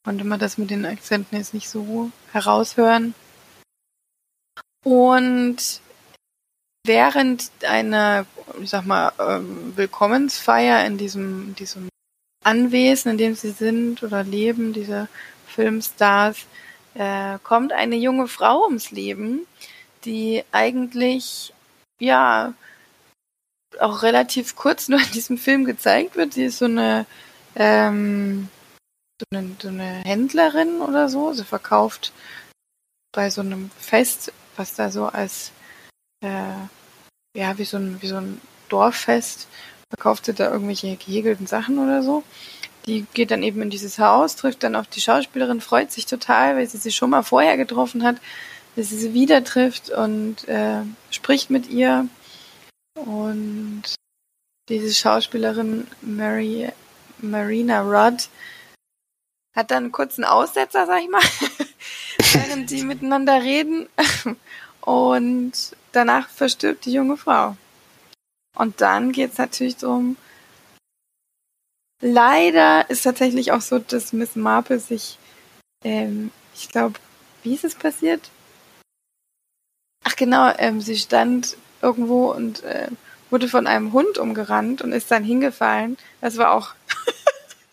[0.04, 3.14] konnte man das mit den Akzenten jetzt nicht so heraushören.
[4.84, 5.80] Und
[6.86, 8.26] während einer,
[8.60, 11.88] ich sag mal, ähm, Willkommensfeier in diesem, diesem
[12.44, 15.08] Anwesen, in dem sie sind oder leben, diese
[15.54, 16.46] Filmstars,
[16.94, 19.46] äh, kommt eine junge Frau ums Leben,
[20.04, 21.52] die eigentlich,
[22.00, 22.54] ja,
[23.80, 26.34] auch relativ kurz nur in diesem Film gezeigt wird.
[26.34, 27.06] Sie ist so eine,
[27.56, 28.48] ähm,
[29.20, 31.32] so eine, so eine Händlerin oder so.
[31.32, 32.12] Sie verkauft
[33.12, 35.52] bei so einem Fest was da so als,
[36.20, 36.66] äh,
[37.36, 39.48] ja, wie so ein, wie so ein Dorffest,
[39.90, 42.24] verkauft sie da irgendwelche gehegelten Sachen oder so.
[42.86, 46.56] Die geht dann eben in dieses Haus, trifft dann auf die Schauspielerin, freut sich total,
[46.56, 48.16] weil sie sie schon mal vorher getroffen hat,
[48.76, 52.08] dass sie sie wieder trifft und äh, spricht mit ihr.
[52.94, 53.82] Und
[54.68, 56.70] diese Schauspielerin Mary,
[57.18, 58.28] Marina Rudd
[59.54, 61.22] hat dann einen kurzen Aussetzer, sag ich mal,
[62.32, 63.88] während die miteinander reden.
[64.80, 65.52] Und
[65.92, 67.56] danach verstirbt die junge Frau.
[68.56, 70.16] Und dann geht's natürlich darum,
[72.00, 75.18] leider ist tatsächlich auch so, dass Miss Marple sich,
[75.82, 76.94] ähm, ich glaube,
[77.42, 78.30] wie ist es passiert?
[80.04, 82.88] Ach genau, ähm, sie stand irgendwo und äh,
[83.30, 85.96] wurde von einem Hund umgerannt und ist dann hingefallen.
[86.20, 86.74] Das war auch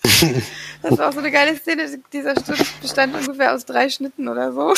[0.82, 2.01] Das war auch so eine geile Szene.
[2.11, 4.74] Dieser Stück bestand ungefähr aus drei Schnitten oder so.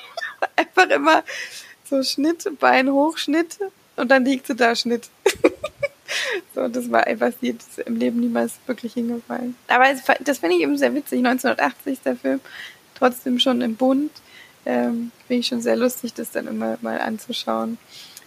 [0.56, 1.24] Einfach immer
[1.84, 3.58] so Schnitt, Bein hoch, Schnitt
[3.96, 5.08] und dann liegt sie da, Schnitt.
[6.54, 9.56] So, das war einfach, sie ist im Leben niemals wirklich hingefallen.
[9.68, 11.18] Aber es, das finde ich eben sehr witzig.
[11.18, 12.40] 1980 der Film,
[12.94, 14.10] trotzdem schon im Bund.
[14.66, 17.78] Ähm, finde ich schon sehr lustig, das dann immer mal anzuschauen,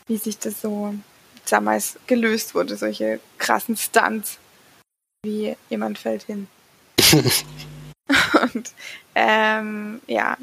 [0.07, 0.95] wie sich das so
[1.49, 4.37] damals gelöst wurde, solche krassen Stunts,
[5.23, 6.47] wie jemand fällt hin.
[8.43, 8.71] Und
[9.15, 10.37] ähm, ja,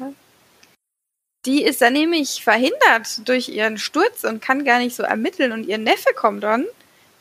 [1.45, 5.65] die ist dann nämlich verhindert durch ihren Sturz und kann gar nicht so ermitteln und
[5.65, 6.65] ihr Neffe kommt dann.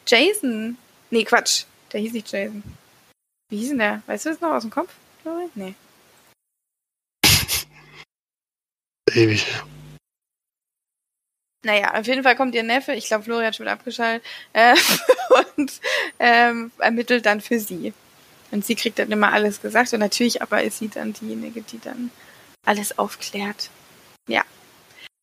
[0.09, 0.79] Jason.
[1.11, 1.65] Nee, Quatsch.
[1.93, 2.63] Der hieß nicht Jason.
[3.51, 4.03] Wie hieß denn der?
[4.07, 4.91] Weißt du das noch aus dem Kopf?
[5.55, 5.75] Nee.
[9.13, 9.47] Ewig.
[11.65, 14.77] Naja, auf jeden Fall kommt ihr Neffe, ich glaube, Florian hat schon wieder abgeschaltet, äh,
[15.57, 15.81] und
[16.19, 17.93] ähm, ermittelt dann für sie.
[18.51, 21.81] Und sie kriegt dann immer alles gesagt und natürlich aber ist sie dann diejenige, die
[21.81, 22.11] dann
[22.65, 23.71] alles aufklärt.
[24.29, 24.43] Ja.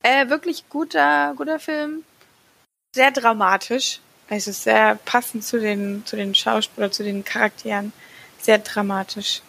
[0.03, 2.03] Äh, wirklich guter, guter Film.
[2.93, 4.01] Sehr dramatisch.
[4.27, 7.93] Also sehr passend zu den, zu den Schauspielern, zu den Charakteren.
[8.41, 9.41] Sehr dramatisch.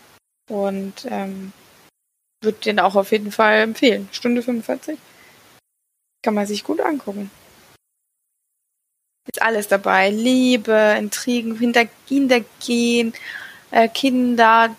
[0.50, 1.52] Und ähm,
[2.42, 4.08] würde den auch auf jeden Fall empfehlen.
[4.12, 4.98] Stunde 45.
[6.22, 7.30] Kann man sich gut angucken.
[9.26, 10.10] Ist alles dabei.
[10.10, 13.12] Liebe, Intrigen, Hinter Hintergehen,
[13.70, 14.76] äh, Kinder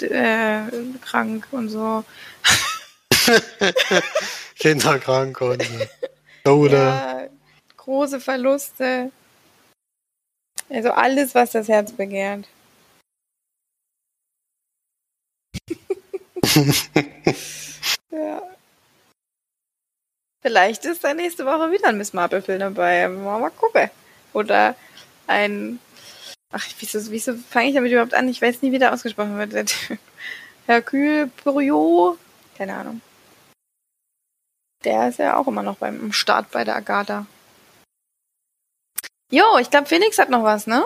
[0.00, 0.62] äh,
[1.00, 2.04] krank und so.
[4.58, 5.66] Kinderkrank und
[6.44, 6.76] Tode.
[6.76, 7.28] Ja,
[7.76, 9.10] große Verluste.
[10.70, 12.46] Also alles, was das Herz begehrt.
[18.10, 18.42] ja.
[20.42, 23.08] Vielleicht ist da nächste Woche wieder ein Miss Marple-Film dabei.
[23.08, 23.90] Mal, mal gucken.
[24.32, 24.76] Oder
[25.26, 25.80] ein.
[26.52, 28.28] Ach, wieso, wieso fange ich damit überhaupt an?
[28.28, 29.74] Ich weiß nie, wie der ausgesprochen wird.
[30.66, 32.18] Hercule Poirot.
[32.56, 33.00] Keine Ahnung.
[34.84, 37.26] Der ist ja auch immer noch beim Start bei der Agatha.
[39.30, 40.84] Jo, ich glaube, Felix hat noch was, ne?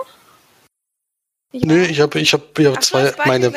[1.52, 3.52] Ich Nö, ich habe ich hab, ich hab Ach, zwei meine.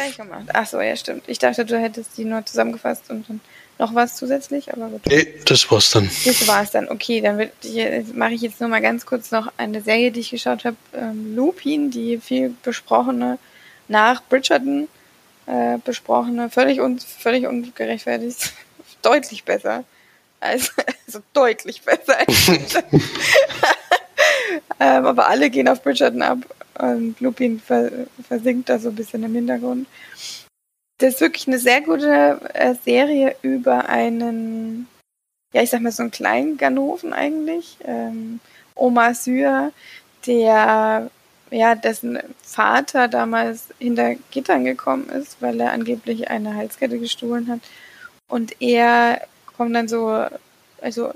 [0.53, 1.23] Ach so, ja, stimmt.
[1.27, 3.41] Ich dachte, du hättest die nur zusammengefasst und dann
[3.79, 5.01] noch was zusätzlich, aber gut.
[5.07, 6.09] Nee, das war's dann.
[6.25, 6.89] Das war's dann.
[6.89, 7.49] Okay, dann
[8.13, 10.77] mache ich jetzt nur mal ganz kurz noch eine Serie, die ich geschaut habe.
[10.93, 13.39] Ähm, Lupin, die viel besprochene,
[13.87, 14.87] nach Bridgerton
[15.47, 18.53] äh, besprochene, völlig, un, völlig ungerechtfertigt,
[19.01, 19.83] deutlich besser.
[20.39, 20.71] Also,
[21.05, 22.17] also deutlich besser.
[24.79, 26.39] ähm, aber alle gehen auf Bridgerton ab
[26.79, 29.87] und Lupin versinkt da so ein bisschen im Hintergrund.
[30.99, 34.87] Das ist wirklich eine sehr gute äh, Serie über einen,
[35.53, 38.39] ja, ich sag mal so einen kleinen Ganoven eigentlich, ähm,
[38.75, 39.71] Oma Syr,
[40.25, 41.09] der,
[41.51, 47.59] ja, dessen Vater damals hinter Gittern gekommen ist, weil er angeblich eine Halskette gestohlen hat.
[48.27, 49.21] Und er
[49.55, 50.25] kommt dann so,
[50.81, 51.13] also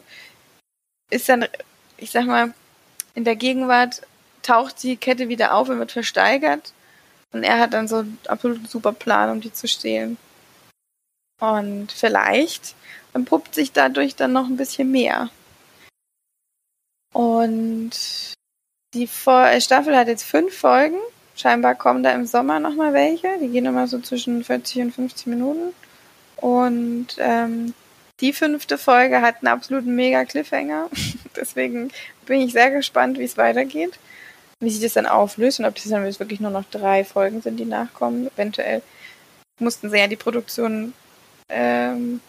[1.10, 1.46] ist dann,
[1.98, 2.54] ich sag mal,
[3.14, 4.02] in der Gegenwart
[4.42, 6.74] taucht die Kette wieder auf und wird versteigert.
[7.32, 10.18] Und er hat dann so einen absoluten super Plan, um die zu stehlen.
[11.40, 12.76] Und vielleicht
[13.14, 15.30] entpuppt sich dadurch dann noch ein bisschen mehr.
[17.14, 17.92] Und
[18.94, 20.98] die Staffel hat jetzt fünf Folgen.
[21.36, 23.38] Scheinbar kommen da im Sommer nochmal welche.
[23.40, 25.74] Die gehen immer so zwischen 40 und 50 Minuten.
[26.36, 27.74] Und ähm,
[28.20, 30.90] die fünfte Folge hat einen absoluten mega Cliffhanger.
[31.36, 31.92] Deswegen
[32.32, 34.00] bin ich sehr gespannt, wie es weitergeht
[34.62, 37.60] wie sich das dann auflöst und ob das dann wirklich nur noch drei Folgen sind,
[37.60, 38.30] die nachkommen.
[38.36, 38.82] Eventuell
[39.60, 40.94] mussten sie ja die Produktion
[41.50, 42.22] ähm,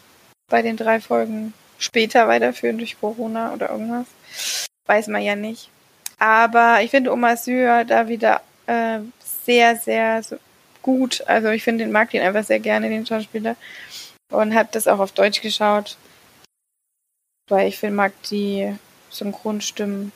[0.51, 4.07] bei den drei Folgen später weiterführen durch Corona oder irgendwas.
[4.87, 5.69] Weiß man ja nicht.
[6.19, 9.01] Aber ich finde Oma Syr da wieder äh,
[9.45, 10.23] sehr, sehr
[10.81, 11.23] gut.
[11.27, 13.57] Also ich finde den mag den einfach sehr gerne, den Schauspieler.
[14.31, 15.99] Und habe das auch auf Deutsch geschaut.
[17.51, 18.75] Weil ich finde, mag die
[19.13, 20.13] Synchronstimmen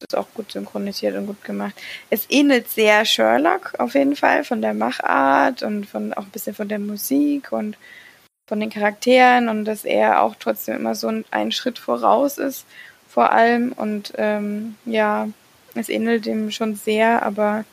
[0.00, 1.74] ist auch gut synchronisiert und gut gemacht.
[2.10, 6.54] Es ähnelt sehr Sherlock auf jeden Fall von der Machart und von auch ein bisschen
[6.54, 7.78] von der Musik und
[8.46, 12.66] von den Charakteren und dass er auch trotzdem immer so einen Schritt voraus ist
[13.08, 15.28] vor allem und ähm, ja,
[15.74, 17.64] es ähnelt dem schon sehr, aber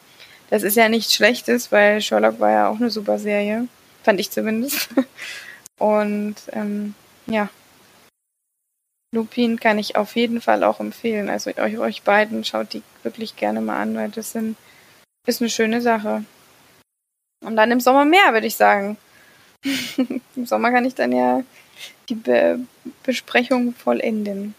[0.50, 3.68] das ist ja nichts Schlechtes, weil Sherlock war ja auch eine super Serie,
[4.04, 4.90] fand ich zumindest.
[5.80, 6.94] Und ähm,
[7.26, 7.50] ja,
[9.14, 11.30] Lupin kann ich auf jeden Fall auch empfehlen.
[11.30, 14.58] Also euch, euch beiden schaut die wirklich gerne mal an, weil das sind,
[15.28, 16.26] ist eine schöne Sache.
[17.46, 18.98] Und dann im Sommer mehr, würde ich sagen.
[20.36, 21.44] Im Sommer kann ich dann ja
[22.10, 22.60] die Be
[23.04, 24.56] Besprechung vollenden.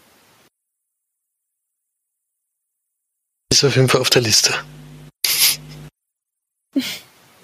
[3.51, 4.53] Ist auf jeden Fall auf der Liste.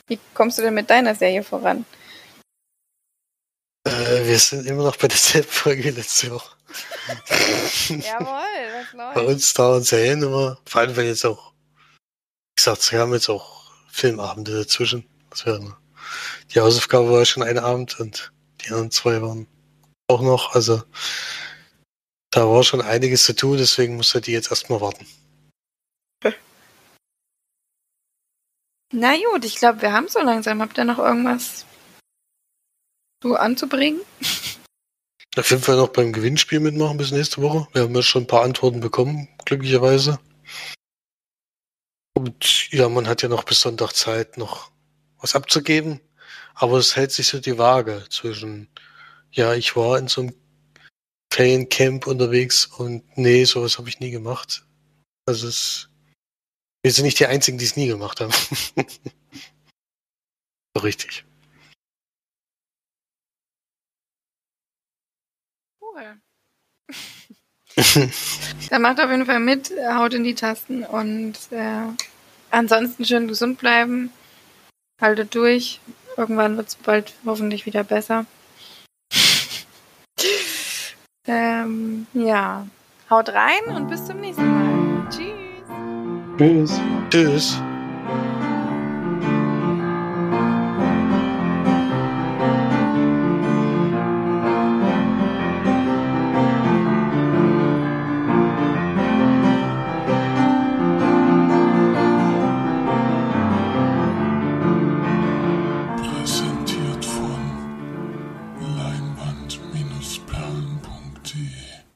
[0.08, 1.86] Wie kommst du denn mit deiner Serie voran?
[4.12, 6.56] Äh, wir sind immer noch bei derselben Folge letzte Woche.
[7.88, 8.28] Jawohl,
[8.74, 9.14] was läuft?
[9.16, 13.30] Bei uns dauern Serien immer, vor allem wenn jetzt auch, wie gesagt, wir haben jetzt
[13.30, 15.06] auch Filmabende dazwischen.
[15.30, 15.78] Das wäre
[16.54, 19.48] die Hausaufgabe war schon ein Abend und die anderen zwei waren
[20.08, 20.56] auch noch.
[20.56, 20.84] Also
[22.32, 25.06] da war schon einiges zu tun, deswegen musste die jetzt erstmal warten.
[28.94, 30.62] Na gut, ich glaube, wir haben so langsam.
[30.62, 31.66] Habt ihr noch irgendwas
[33.22, 34.02] so anzubringen?
[35.38, 37.68] Auf jeden Fall noch beim Gewinnspiel mitmachen bis nächste Woche.
[37.74, 40.20] Wir haben ja schon ein paar Antworten bekommen, glücklicherweise.
[42.14, 44.72] Und ja, man hat ja noch bis Sonntag Zeit, noch
[45.20, 46.02] was abzugeben.
[46.54, 48.68] Aber es hält sich so die Waage zwischen,
[49.32, 50.36] ja, ich war in so einem
[51.34, 54.66] Feriencamp unterwegs und nee, sowas habe ich nie gemacht.
[55.26, 55.90] Also es,
[56.84, 58.34] wir sind nicht die Einzigen, die es nie gemacht haben.
[60.76, 61.24] so richtig.
[66.02, 66.18] Cool.
[68.70, 71.84] Dann macht auf jeden Fall mit, haut in die Tasten und äh,
[72.50, 74.12] ansonsten schön gesund bleiben.
[75.00, 75.80] Haltet durch.
[76.18, 78.26] Irgendwann wird es bald hoffentlich wieder besser.
[81.28, 82.68] ähm, ja,
[83.10, 85.10] haut rein und bis zum nächsten Mal.
[85.10, 85.32] Tschüss.
[86.38, 86.82] Tschüss.
[87.10, 87.62] Tschüss.